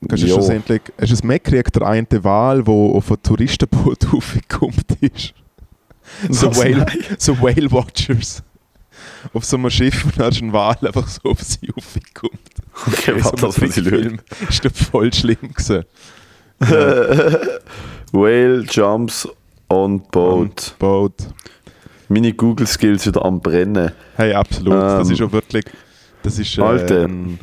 [0.09, 0.37] kannst ja Jo.
[0.37, 5.35] schlussendlich, hast du es mitgekriegt, der eine Wal, der auf ein Touristenboot aufgekommen ist?
[6.31, 6.55] so?
[6.57, 6.87] Whale,
[7.18, 8.42] so Whale Watchers
[9.35, 12.38] auf so einem Schiff und dann ist ein Wal einfach so auf sie aufgekommen.
[12.87, 13.83] Okay, einem das ich schauen.
[13.83, 14.18] Trickfilm.
[14.48, 15.85] Ist doch voll schlimm gewesen.
[18.12, 19.28] Whale jumps
[19.68, 20.40] on boat.
[20.40, 21.14] Und Boat.
[22.09, 23.92] Meine Google-Skills wieder am Brennen.
[24.16, 24.72] Hey, absolut.
[24.74, 25.64] das Ähm, ist auch wirklich.
[26.22, 26.59] Das ist.
[26.59, 27.04] Äh, Alter.
[27.04, 27.38] ein-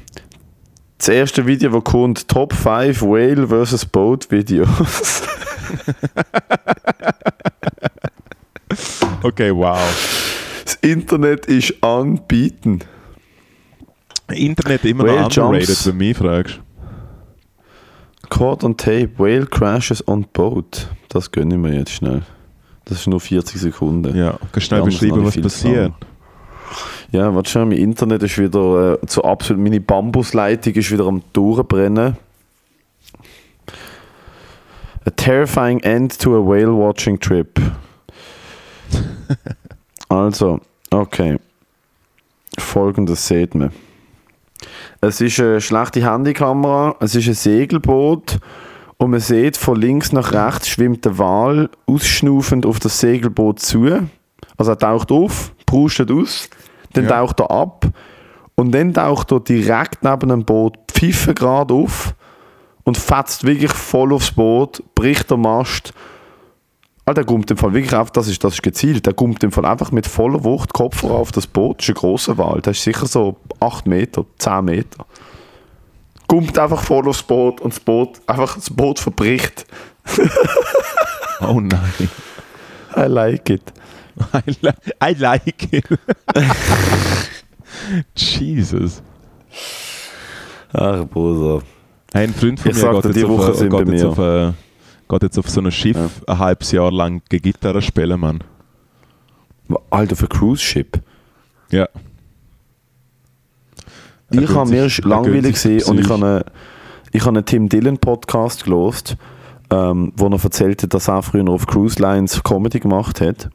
[0.97, 3.85] Das erste Video, das kommt, Top 5 Whale vs.
[3.85, 5.21] Boat Videos.
[9.23, 9.77] Okay, wow.
[10.67, 12.81] Das Internet ist anbieten.
[14.29, 15.85] Internet immer Whale noch underrated, jumps.
[15.85, 16.59] wenn du mich fragst.
[18.29, 20.89] Caught on tape, Whale crashes on boat.
[21.07, 22.23] Das gönne ich mir jetzt schnell.
[22.83, 24.13] Das ist nur 40 Sekunden.
[24.13, 25.93] Ja, kannst schnell beschreiben, was passiert?
[27.13, 29.63] Ja, warte schon, mein Internet ist wieder äh, zu absolut.
[29.63, 32.17] Meine Bambusleitung ist wieder am Durchbrennen.
[35.05, 37.57] A terrifying end to a whale watching trip.
[40.09, 40.59] also,
[40.91, 41.37] okay.
[42.57, 43.71] Folgendes seht man.
[45.01, 48.39] Es ist eine schlechte Handykamera, es ist ein Segelboot
[48.97, 54.07] und man sieht von links nach rechts schwimmt der Wal ausschnaufend auf das Segelboot zu.
[54.57, 56.49] Also er taucht auf, prustet aus,
[56.93, 57.11] dann Ja.
[57.11, 57.85] taucht er ab
[58.55, 62.15] und dann taucht er direkt neben dem Boot pfiffe gerade auf
[62.83, 65.93] und fetzt wirklich voll aufs Boot, bricht der Mast.
[67.09, 69.53] Ah, der kommt im Fall wirklich auf, das ist, das ist gezielt, der kommt im
[69.53, 72.71] Fall einfach mit voller Wucht Kopf auf das Boot, das ist ein grosser Wal, der
[72.71, 75.05] ist sicher so 8 Meter, 10 Meter.
[76.27, 79.65] Kommt einfach voll aufs Boot und das Boot, einfach das Boot verbricht.
[81.39, 82.09] Oh nein.
[82.95, 83.61] I like it.
[84.33, 84.71] I, li
[85.03, 85.85] I like it.
[88.17, 89.03] Jesus.
[90.73, 91.61] Ach, Bruder.
[92.13, 94.09] Ein Freund von Ich mir sag geht, die auf, Woche äh, sind geht, bei mir.
[94.09, 94.51] auf, äh,
[95.07, 96.09] geht jetzt auf so ein Schiff Ja.
[96.33, 98.43] ein halbes Jahr lang Gitarre spielen, Mann.
[99.89, 101.01] Alter, für Cruise Ship.
[101.71, 101.87] Ja.
[104.29, 106.43] Ich gönnt habe mir er langweilig gesehen und ich habe einen,
[107.11, 109.15] ich habe einen Tim Dillon Podcast gelost,
[109.69, 113.49] ähm, wo er erzählt hat, dass er früher auf Cruise Lines Comedy gemacht hat.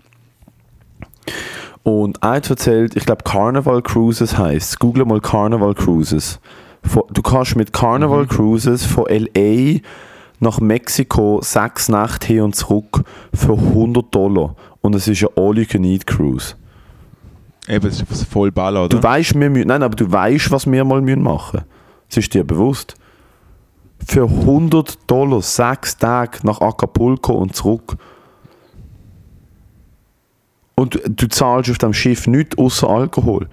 [1.83, 4.79] Und er hat erzählt, ich glaube Carnival Cruises heißt.
[4.79, 6.41] Google mal Carnival Cruises.
[7.11, 9.81] Du kannst mit Carnival Cruises von LA
[10.43, 14.57] nach Mexiko sechs Nächte hin und zurück für 100 Dollar.
[14.81, 16.57] Und es ist eine All-You-Can-Eat-Cruise.
[17.69, 18.89] Eben, das ist voll Ball, oder?
[18.89, 21.69] Du weißt, wir müssen, nein, aber du weißt, was wir mal müssen machen müssen.
[22.09, 22.97] Das ist dir bewusst.
[24.05, 27.97] Für 100 Dollar sechs Tage nach Acapulco und zurück.
[30.75, 33.49] Und du, du zahlst auf dem Schiff nichts außer Alkohol.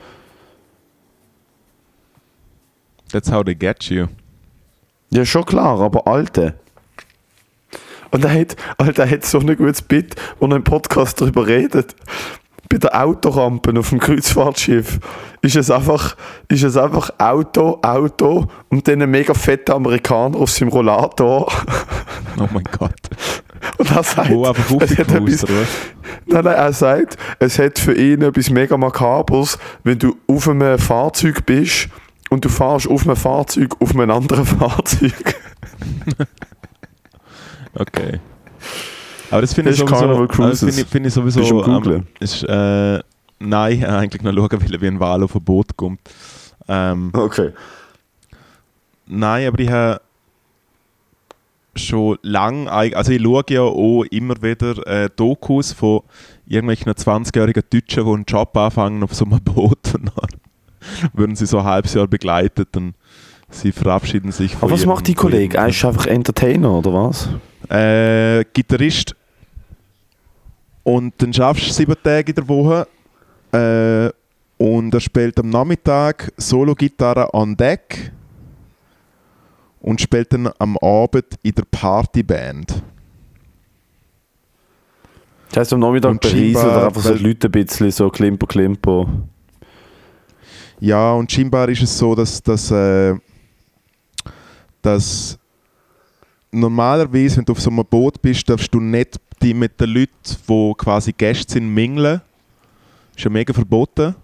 [3.12, 4.08] That's how they get you.
[5.12, 6.56] Ja, schon klar, aber Alte.
[8.12, 11.46] Und er hat, Alter, er hat so ein gutes Bit, wo er im Podcast darüber
[11.48, 11.96] redet.
[12.70, 15.00] Bei der Autorampe auf dem Kreuzfahrtschiff
[15.42, 16.16] ist es einfach,
[16.50, 21.52] ist es einfach Auto, Auto und dann ein mega fetter Amerikaner auf seinem Rollator.
[22.38, 22.94] Oh mein Gott.
[23.78, 25.46] Und er sagt, einfach es hat etwas,
[26.26, 30.78] nein, nein, er sagt, es hat für ihn etwas mega Makabers, wenn du auf einem
[30.78, 31.90] Fahrzeug bist
[32.30, 35.36] und du fährst auf einem Fahrzeug auf einem anderen Fahrzeug.
[37.76, 38.20] Okay.
[39.32, 40.60] Aber das finde ich sowieso, Cruises.
[40.70, 43.00] finde ich, finde ich sowieso, am ist, äh,
[43.40, 46.00] nein, eigentlich noch schauen, weil wie ein Wal auf ein Boot kommt.
[46.68, 47.52] Ähm, Okay.
[49.08, 50.02] nein, aber ich habe
[51.76, 56.02] schon lang, eig- also ich schaue ja auch immer wieder äh, Dokus von
[56.48, 60.30] irgendwelchen 20-jährigen Deutschen, die einen Job anfangen auf so einem Boot und dann
[61.14, 62.96] würden sie so ein halbes Jahr begleitet und
[63.50, 65.54] sie verabschieden sich von Aber was macht die von Kollege?
[65.56, 67.30] ihrem- Er ist einfach Entertainer, oder was?
[67.70, 69.16] Äh, Gitarrist.
[70.84, 72.88] Und dann schaffst du sieben Tage in der Woche.
[73.52, 74.12] Äh,
[74.58, 78.12] und er spielt am Nachmittag Solo-Gitarre an Deck.
[79.82, 82.84] Und spielt dann am Abend in der Partyband.
[85.50, 88.46] Das heisst, am Nachmittag Und scheinbar- oder einfach so die Leute ein bisschen so Klimper,
[88.46, 89.08] Klimper.
[90.80, 93.16] Ja, und scheinbar ist es so, dass, dass, äh,
[94.82, 95.39] dass
[96.52, 100.12] normalerweise, wenn du auf so einem Boot bist, darfst du nicht die mit den Leuten,
[100.48, 102.22] die quasi Gäste sind, mingeln.
[103.16, 104.16] Ist ja mega verboten.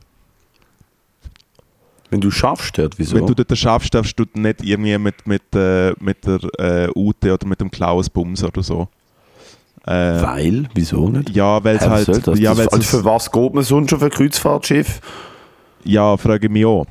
[2.10, 3.16] Wenn du schaffst dort, wieso?
[3.16, 7.34] Wenn du dort schaffst, darfst du nicht irgendwie mit, mit, äh, mit der äh, Ute
[7.34, 8.88] oder mit dem Klaus bumsen oder so.
[9.86, 10.70] Äh, Weil?
[10.74, 11.30] Wieso nicht?
[11.32, 12.28] ja, weil es halt.
[12.28, 12.40] das?
[12.40, 15.02] Ja, das also für was geht man sonst auf ein Kreuzfahrtschiff?
[15.84, 16.86] ja, frage ich mich auch.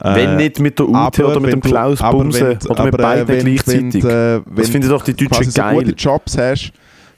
[0.00, 2.46] Äh, wenn nicht mit der Ute aber oder mit wenn dem du- Klaus aber Bumsen
[2.48, 4.04] wenn- oder mit äh, beiden wenn- gleichzeitig.
[4.04, 5.94] Wenn, äh, das wenn finden doch die quasi Deutschen so gute geil.
[5.96, 6.72] Jobs hast,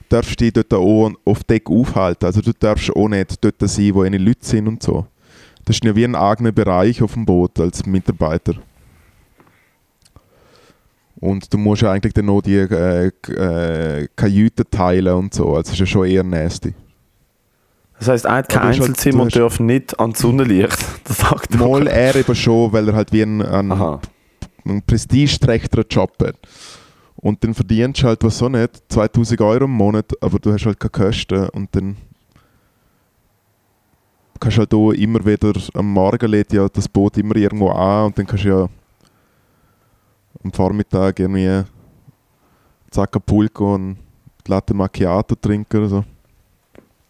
[0.09, 2.25] darfst dich dort auch auf Deck aufhalten.
[2.25, 5.05] Also du darfst auch nicht dort sein, wo eine Leute sind und so.
[5.63, 8.55] Das ist ja wie ein eigener Bereich auf dem Boot als Mitarbeiter.
[11.19, 15.49] Und du musst ja eigentlich dann noch die äh, äh, Kajüten teilen und so.
[15.49, 16.73] Also das ist ja schon eher nasty.
[18.01, 20.75] Das heisst, er hat kein halt- Einzelzimmer hast- darf nicht an die Sonnenlicht.
[21.03, 24.01] Das sagt Mal er eben schon, weil er halt wie ein, ein, Aha.
[24.65, 26.35] einen prestigeträchteren Job hat.
[27.17, 30.65] Und dann verdienst du halt, was so nicht, 2000 Euro im Monat, aber du hast
[30.65, 31.95] halt keine Kosten und dann
[34.39, 38.07] kannst du halt auch immer wieder, am Morgen lädt ja das Boot immer irgendwo an
[38.07, 38.67] und dann kannst du ja
[40.43, 41.61] am Vormittag irgendwie
[42.89, 43.97] Zacapulco und
[44.47, 46.03] Latte Macchiato trinken oder so.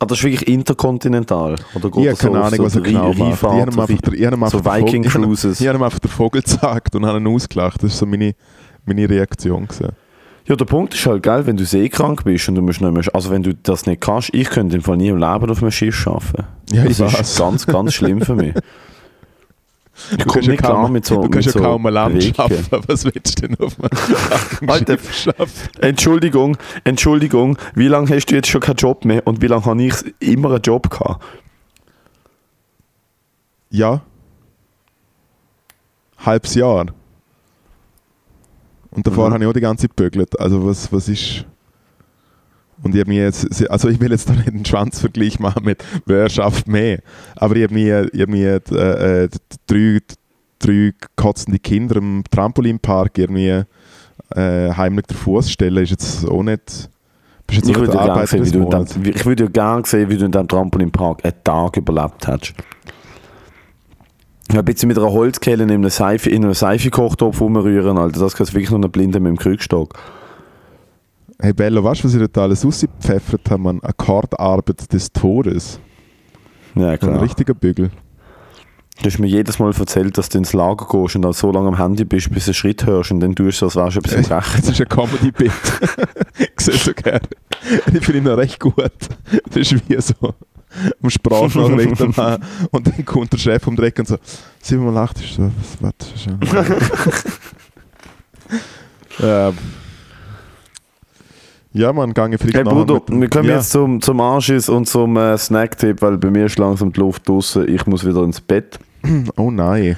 [0.02, 1.56] Ah, das ist wirklich interkontinental?
[1.76, 3.18] Oder geht Ich habe keine Ahnung, so was er genau macht.
[3.18, 5.62] Ich habe so einfach, der- ich habe so Viking Vogel- Cruises.
[5.62, 7.84] Ich habe ihm einfach den Vogel gezeigt und habe ihn ausgelacht.
[7.84, 8.34] Das war so meine,
[8.86, 9.68] meine Reaktion.
[9.68, 9.90] Gewesen.
[10.48, 13.04] Ja, der Punkt ist halt, gell, wenn du seekrank bist und du musst nicht mehr,
[13.14, 15.70] also wenn du das nicht kannst, ich könnte im Fall nie im Leben auf einem
[15.72, 16.46] Schiff arbeiten.
[16.72, 17.20] Ja, ich das weiß.
[17.34, 18.54] ist ganz, ganz schlimm für mich.
[20.10, 21.60] Ich Du komme kannst ja nicht klar kaum- mit so Du kannst mit ja so
[21.62, 22.66] kaum ein Land schaffen.
[22.88, 23.76] Was willst du denn auf
[24.60, 24.98] einem Alter.
[24.98, 25.70] Schaffen?
[25.80, 29.84] Entschuldigung, Entschuldigung, wie lange hast du jetzt schon keinen Job mehr und wie lange habe
[29.84, 31.24] ich immer einen Job gehabt?
[33.70, 34.02] Ja.
[36.18, 36.88] Halbes Jahr.
[38.92, 39.34] Und davor Mhm.
[39.34, 40.40] habe ich auch die ganze Zeit gebügelt.
[40.40, 41.46] Also was, was ist...
[42.84, 45.84] Und ich habe mir jetzt, also ich will jetzt da nicht einen Schwanzvergleich machen mit
[46.06, 47.00] wer schafft mehr.
[47.36, 49.30] Aber ich habe mir, ich hab mir äh, äh,
[49.68, 50.00] drei,
[50.60, 53.64] drei kotzende Kinder im Trampolinpark irgendwie
[54.36, 56.90] äh, heimlich den Fuß stellen, ist jetzt auch nicht.
[57.52, 60.18] Jetzt Ich auch würde, ja sehen, wie du dem, ich würde ja gerne sehen, wie
[60.18, 62.54] du in diesem Trampolinpark einen Tag überlebt hast.
[64.50, 68.22] Ich habe jetzt mit einer Holzkelle in einem Seife, in einem Seifekochtopf rumrühren, Alter.
[68.22, 69.98] Das kannst du wirklich nur einen Blinden mit dem Krückstock.
[71.44, 73.64] Hey Bello, weißt du, was ich dort alles rausgepfeffert habe?
[73.64, 75.80] Man Akkordarbeit des Todes.
[76.76, 77.22] Ja, So ein klar.
[77.22, 77.90] richtiger Bügel.
[79.02, 81.70] Du hast mir jedes Mal erzählt, dass du ins Lager gehst und dann so lange
[81.70, 84.00] am Handy bist, bis du einen Schritt hörst und dann tust du, als wärst du
[84.02, 84.58] etwas im Recht.
[84.60, 85.52] Das ist ein Comedy-Bit.
[86.38, 87.22] ich sehe so gerne.
[87.92, 88.76] Ich finde ihn noch recht gut.
[88.76, 90.36] Das ist wie so
[91.02, 94.18] am Sprachnachrichten machen und dann kommt der Chef um den Eck und so
[94.62, 96.40] 7 mal 8 ist so, was, was ist schon.
[99.28, 99.58] ähm,
[101.74, 103.56] ja, man, gange vielleicht Hey Bruder, wir kommen ja.
[103.56, 107.28] jetzt zum, zum Anschiss und zum äh, Snacktipp, weil bei mir ist langsam die Luft
[107.28, 107.68] draußen.
[107.74, 108.80] Ich muss wieder ins Bett.
[109.38, 109.98] Oh nein,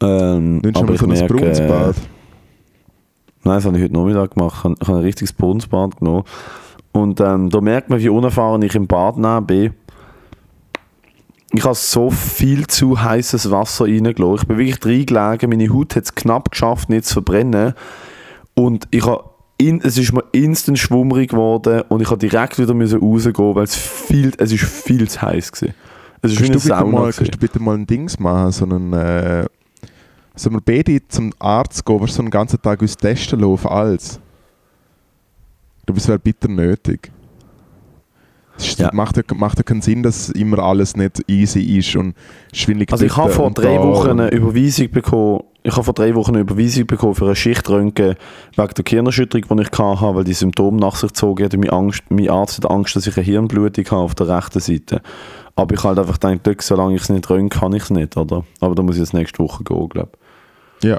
[0.00, 1.96] Ähm, nimmst du mal so ein Brunsbad?
[3.44, 4.56] Nein, das habe ich heute Nachmittag gemacht.
[4.80, 6.24] Ich habe- ein richtiges Brunsbad genommen.
[6.92, 9.74] Und ähm, da merkt man, wie unerfahren ich im Bad bin.
[11.52, 14.38] Ich habe so viel zu heißes Wasser reingelassen.
[14.42, 15.50] Ich bin wirklich reingelegen.
[15.50, 17.74] Meine Haut hat es knapp geschafft, nicht zu verbrennen.
[18.54, 19.27] Und ich habe
[19.58, 23.64] in, es ist mir instant schwummrig geworden und ich habe direkt wieder müssen rausgehen, weil
[23.64, 25.68] es viel, es ist viel zu heiß war.
[26.22, 27.16] Es ist Kannst du, bitte mal, gewesen.
[27.18, 29.44] kannst du bitte mal ein Dings machen, so einen, äh,
[30.34, 33.70] sollen wir beide zum Arzt gehen, was so einen ganzen Tag uns testen lassen auf
[33.70, 34.20] alles?
[35.86, 37.10] Glaube, es wäre bitter nötig.
[38.56, 38.90] Es Ja.
[38.92, 42.14] macht, ja, macht ja keinen Sinn, dass immer alles nicht easy ist und
[42.52, 45.44] schwindelig Also ich habe vor drei Wochen eine Überweisung bekommen.
[45.68, 48.14] Ich habe vor drei Wochen eine Überweisung bekommen für eine Schichtröntgen
[48.56, 51.60] wegen der Gehirnerschütterung, die ich hatte, weil die Symptome nach sich gezogen haben.
[51.60, 55.02] Mein, Angst, mein Arzt hat Angst, dass ich eine Hirnblutung habe auf der rechten Seite.
[55.56, 58.44] Aber ich halt einfach gedacht, solange ich es nicht röntge, kann ich es nicht, oder?
[58.60, 60.12] Aber da muss ich jetzt nächste Woche gehen, glaube
[60.82, 60.98] Ja.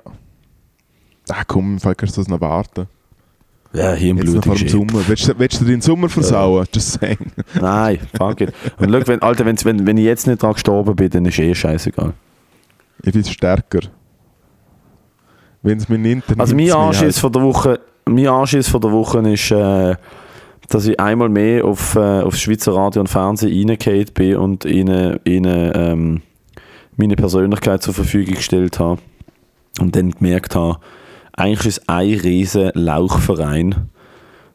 [1.30, 2.86] Ah komm, Fall kannst du das noch warten.
[3.74, 3.80] ich.
[3.80, 5.08] Ja, Jetzt noch Hirnblutung vor dem ist Sommer.
[5.08, 6.66] Willst, du- willst du den Sommer versauen?
[6.74, 7.32] Just saying.
[7.60, 8.54] Nein, fuck it.
[8.78, 11.56] Und schau, wenn, Alter, wenn, wenn ich jetzt nicht dran gestorben bin, dann ist eh
[11.56, 12.14] scheißegal.
[13.02, 13.80] Ich bin stärker.
[15.62, 18.92] Wenn es mir nimmt, dann Also mein Anschiss von der Woche, mein Anschiss von der
[18.92, 19.96] Woche ist, äh,
[20.70, 25.20] dass ich einmal mehr auf, äh, aufs Schweizer Radio und Fernsehen reingefallen bin und ihnen,
[25.26, 26.22] ihnen ähm,
[26.96, 29.02] meine Persönlichkeit zur Verfügung gestellt habe.
[29.80, 30.80] Und dann gemerkt habe,
[31.34, 33.90] eigentlich ist es ein riesen Lauchverein,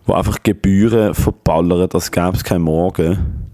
[0.06, 3.50] wo einfach Gebühren verballert, als gäbe es keinen Morgen.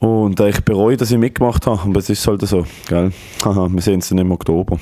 [0.00, 3.12] Und äh, ich bereue, dass ich mitgemacht habe, aber es ist halt so, gell?
[3.44, 4.78] Haha, wir sehen uns dann im Oktober.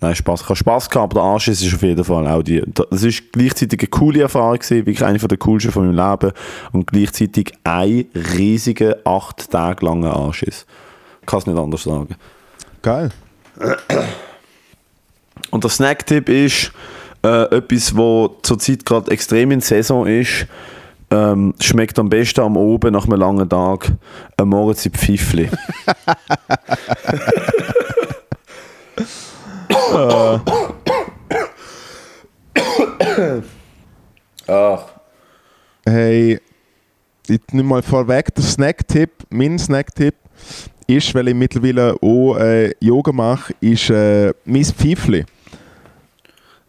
[0.00, 0.42] Nein, Spaß.
[0.42, 2.62] Ich habe Spaß gehabt, aber der Anschiss ist auf jeden Fall auch die.
[2.90, 6.32] Das ist gleichzeitig eine coole Erfahrung gewesen, wirklich eine der coolsten von meinem Leben
[6.72, 10.66] und gleichzeitig ein riesiger, acht Tage langer Anschiss.
[11.20, 12.14] Ich kann es nicht anders sagen.
[12.80, 13.10] Geil.
[15.50, 16.70] Und der Snacktipp ist
[17.24, 20.46] äh, etwas, wo zurzeit gerade extrem in Saison ist.
[21.10, 23.90] Ähm, schmeckt am besten am Oben nach einem langen Tag
[24.36, 25.48] ein Moritz Pfiffli.
[34.46, 34.84] Ach.
[35.86, 36.40] ich
[37.52, 40.14] nehme mal vorweg, der Snack-Tipp, mein Snack-Tipp
[40.86, 45.24] ist, weil ich mittlerweile auch äh, Yoga mache, ist äh, mein Pfeifli.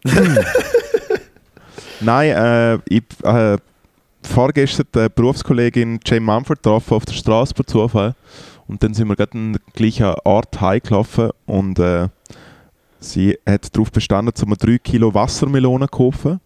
[2.00, 3.58] Nein, äh, ich äh,
[4.22, 8.14] vorgestern die Berufskollegin Jane Mumford getroffen auf der Straße per Zufall.
[8.66, 12.08] Und dann sind wir gerade an der gleichen Ort heimgelaufen und äh,
[13.00, 16.40] sie hat darauf bestanden, um 3 Kilo Wassermelonen zu kaufen.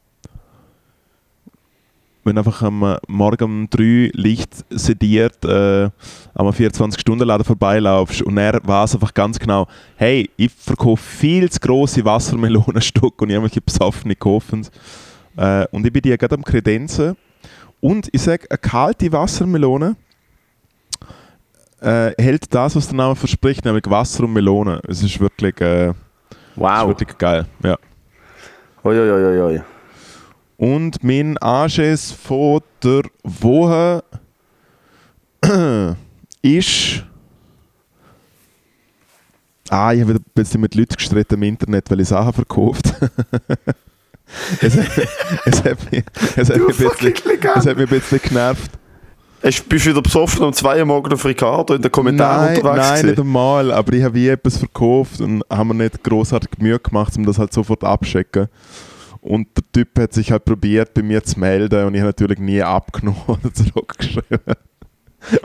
[2.27, 5.91] Wenn einfach am Morgen um 3 leicht sediert äh,
[6.35, 12.03] am 24-Stunden-Laden vorbeilaufst und er weiß einfach ganz genau, hey, ich verkaufe viel zu grosse
[12.05, 14.67] Wassermelonenstücke und irgendwelche besoffene kaufen
[15.37, 17.17] äh, Und ich bin die gerade am Kredenzen.
[17.81, 19.97] Und ich sage, eine kalte Wassermelone
[21.83, 24.81] äh, hält das, was der Name verspricht, nämlich Wasser und Melone.
[24.89, 25.93] Es ist wirklich, äh,
[26.57, 26.89] Wow.
[26.89, 27.47] wirklich geil.
[27.63, 27.77] Ja.
[28.85, 29.63] Oi, oi, oi, oi.
[30.57, 34.05] Und mein Anschluss von der Woche
[36.43, 37.05] ist.
[39.71, 42.93] Ah, ich habe wieder ein bisschen mit Leuten gestritten im Internet, weil ich Sachen verkauft
[44.61, 46.05] es, es, hat mich,
[46.37, 47.15] es, hat mich ein bisschen,
[47.57, 48.71] es hat mich ein bisschen genervt.
[49.45, 52.57] Hast- Bist du wieder besoffen um 2 Uhr morgens auf Ricardo in den Kommentaren Nein,
[52.57, 53.73] unterwegs nein, nicht einmal.
[53.73, 57.39] Aber ich habe wie etwas verkauft und haben mir nicht großartig Mühe gemacht, um das
[57.39, 58.49] halt sofort abchecken.
[59.21, 62.39] Und der Typ hat sich halt probiert, bei mir zu melden und ich habe natürlich
[62.39, 64.39] nie abgenommen oder zurückgeschrieben.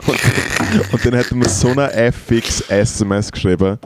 [0.06, 3.78] Und, und dann hat er mir so eine FX SMS geschrieben,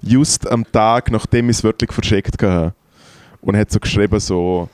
[0.00, 2.72] just am Tag, nachdem ich es wirklich verschickt habe.
[3.42, 4.68] Und hat so geschrieben, so.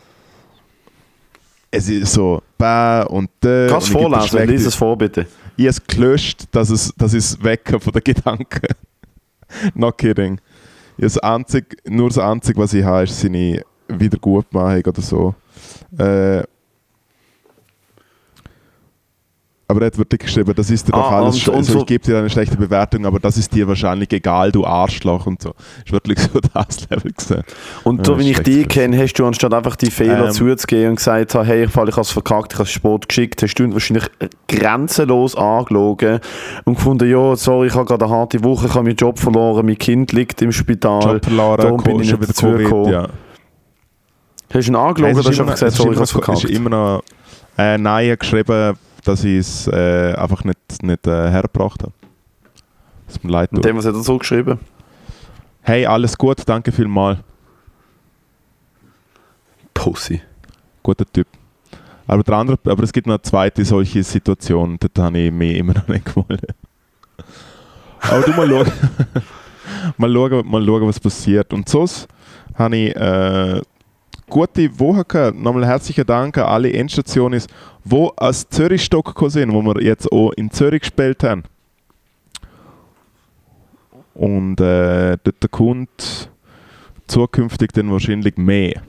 [1.70, 3.66] Es ist so, bäh und da.
[3.68, 4.46] Kannst du vorlesen?
[4.48, 5.26] Lies es vor, bitte.
[5.56, 8.74] ich habe es gelöscht, dass es, dass ich es wecken von den Gedanken.
[9.74, 10.40] Not kidding.
[10.96, 15.34] Das einzig, nur das Einzige, was ich habe, ist seine Wiedergutmachung oder so.
[15.96, 16.42] Äh,
[19.70, 21.78] aber er hat wirklich geschrieben, das ist dir doch Ah, alles und- und also so-
[21.80, 25.42] ich gebe dir eine schlechte Bewertung, aber das ist dir wahrscheinlich egal, du Arschloch und
[25.42, 25.52] so.
[25.84, 27.42] Ist wirklich so das Level gesehen.
[27.84, 30.32] Und Ja, so wie ich dich kenne, hast du anstatt einfach die Fehler Ähm.
[30.32, 33.74] zuzugeben und gesagt, hey, ich habe es verkackt, ich habe Sport geschickt, hast du ihn
[33.74, 34.06] wahrscheinlich
[34.48, 36.20] grenzenlos angelogen
[36.64, 39.66] und gefunden, ja, sorry, ich habe gerade eine harte Woche, ich habe meinen Job verloren,
[39.66, 41.14] mein Kind liegt im Spital.
[41.16, 43.08] Job verloren, darum bin ich nicht wieder Covid, ja.
[44.50, 46.44] Hast du ihn angelogen oder hast du einfach gesagt, sorry, ich habe es verkackt?
[46.44, 47.02] ist immer noch
[47.58, 48.78] äh, Nein, ich habe geschrieben,
[49.08, 51.92] dass ich es äh, einfach nicht, nicht äh, hergebracht habe.
[53.08, 54.58] Es mir leid Und dem, was hat er so geschrieben?
[55.62, 57.18] Hey, alles gut, danke vielmals.
[59.72, 60.20] Pussy.
[60.82, 61.26] Guter Typ.
[62.06, 65.56] Aber, der andere, aber es gibt noch eine zweite solche Situation, dort habe ich mich
[65.56, 66.54] immer noch nicht gewollt.
[68.00, 68.72] Aber du mal schauen,
[69.96, 71.52] mal schauen, mal schauen, was passiert.
[71.52, 72.08] Und sonst
[72.54, 73.62] habe ich äh,
[74.28, 75.38] gute Woche gehabt.
[75.38, 77.42] Nochmal herzlichen Dank an alle Endstationen,
[77.84, 81.44] die als Zürich-Stock gekommen sind, wo wir jetzt auch in Zürich gespielt haben.
[84.14, 86.30] Und äh, dort kommt
[87.06, 88.82] zukünftig dann wahrscheinlich mehr.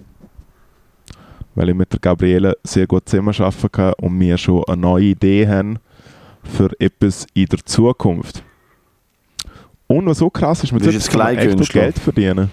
[1.56, 5.48] Weil ich mit der Gabriele sehr gut zusammenarbeiten kann und wir schon eine neue Idee
[5.48, 5.80] haben
[6.44, 8.44] für etwas in der Zukunft.
[9.88, 11.74] Und was so krass ist, mit Du so bist etwas kann man jetzt echt.
[11.74, 12.52] Geld verdienen.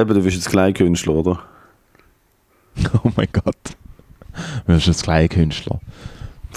[0.00, 1.38] Eben, du bist jetzt Kleinkünstler, oder?
[3.04, 3.56] Oh mein Gott.
[4.66, 5.80] Du bist jetzt Kleinkünstler.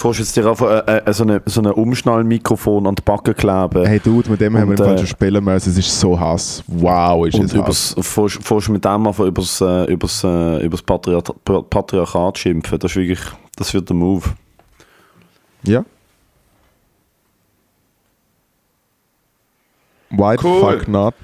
[0.00, 3.84] Du jetzt dir einfach äh, äh, so eine, so ein Umschnallmikrofon an die Backe kleben.
[3.84, 5.70] Hey Dude, mit dem haben wir Und, im Fall äh, schon spielen müssen.
[5.70, 6.62] Es ist so Hass.
[6.66, 7.94] Wow, ist Und es Hass.
[8.00, 12.78] fährst, fährst mit dem einfach übers, äh, übers, äh, übers Patriarch Pa- Patriarchat schimpfen.
[12.78, 13.20] Das ist wirklich,
[13.56, 14.24] das wird der Move.
[15.64, 15.84] Ja.
[20.10, 20.60] Why the Cool.
[20.78, 21.14] fuck not?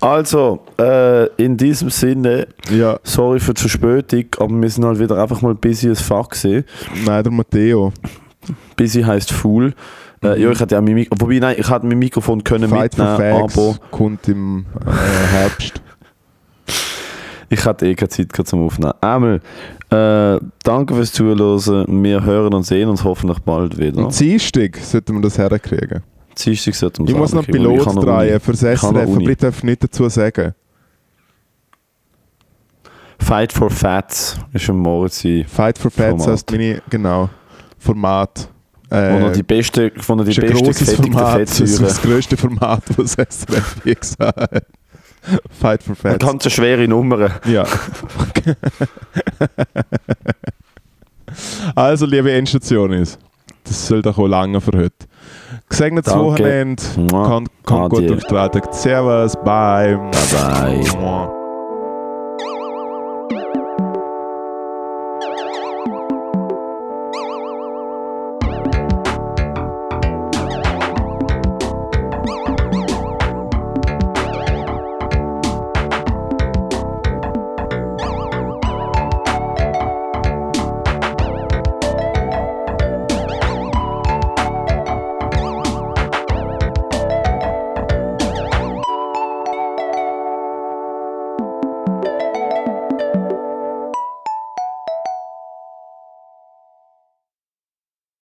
[0.00, 5.20] Also, äh, in diesem Sinne, Ja, sorry für die Verspätung, aber wir sind halt wieder
[5.20, 6.64] einfach mal busy as fuck gewesen.
[7.04, 7.92] nein, der Matteo.
[8.76, 9.74] Busy heisst Fool.
[10.22, 12.96] Äh, ja, ich hätte ja mein Mikrofon, wobei nein, ich hätte mein Mikrofon können Fight
[12.96, 15.80] mitnehmen, Facts aber kommt im äh, Herbst.
[17.48, 18.92] ich hatte eh keine Zeit zum Aufnehmen.
[19.00, 19.40] Einmal,
[19.90, 22.02] äh, danke fürs Zuhören.
[22.02, 24.04] Wir hören und sehen uns hoffentlich bald wieder.
[24.04, 26.02] Am Dienstag sollten wir das herkriegen.
[26.38, 29.62] Dienstag Ich muss noch ich Pilot noch drehen für das noch SRF, aber ich darf
[29.62, 30.54] nichts dazu sagen.
[33.18, 35.44] Fight for Fats ist ein Moritz sein.
[35.48, 36.28] Fight for Fats Format.
[36.28, 37.30] heißt meine, genau,
[37.78, 38.48] Format.
[38.88, 42.36] Wo er Äh, die beste, wo er die ist beste Format, das ist das grösste
[42.36, 44.66] Format, was das SRF je gesagt hat.
[45.50, 46.24] Fight for Eine Fats.
[46.24, 47.30] ganz schwere Nummer.
[47.46, 47.64] Ja.
[51.74, 53.18] also, liebe Endstationis,
[53.64, 55.05] das soll doch auch lange für heute.
[55.68, 56.26] Gesegnetes Danke.
[56.26, 58.08] Wochenende, kommt, kommt gut Adieu.
[58.08, 58.74] durch die Welt.
[58.74, 59.98] Servus, bye.
[60.30, 61.45] Bye bye.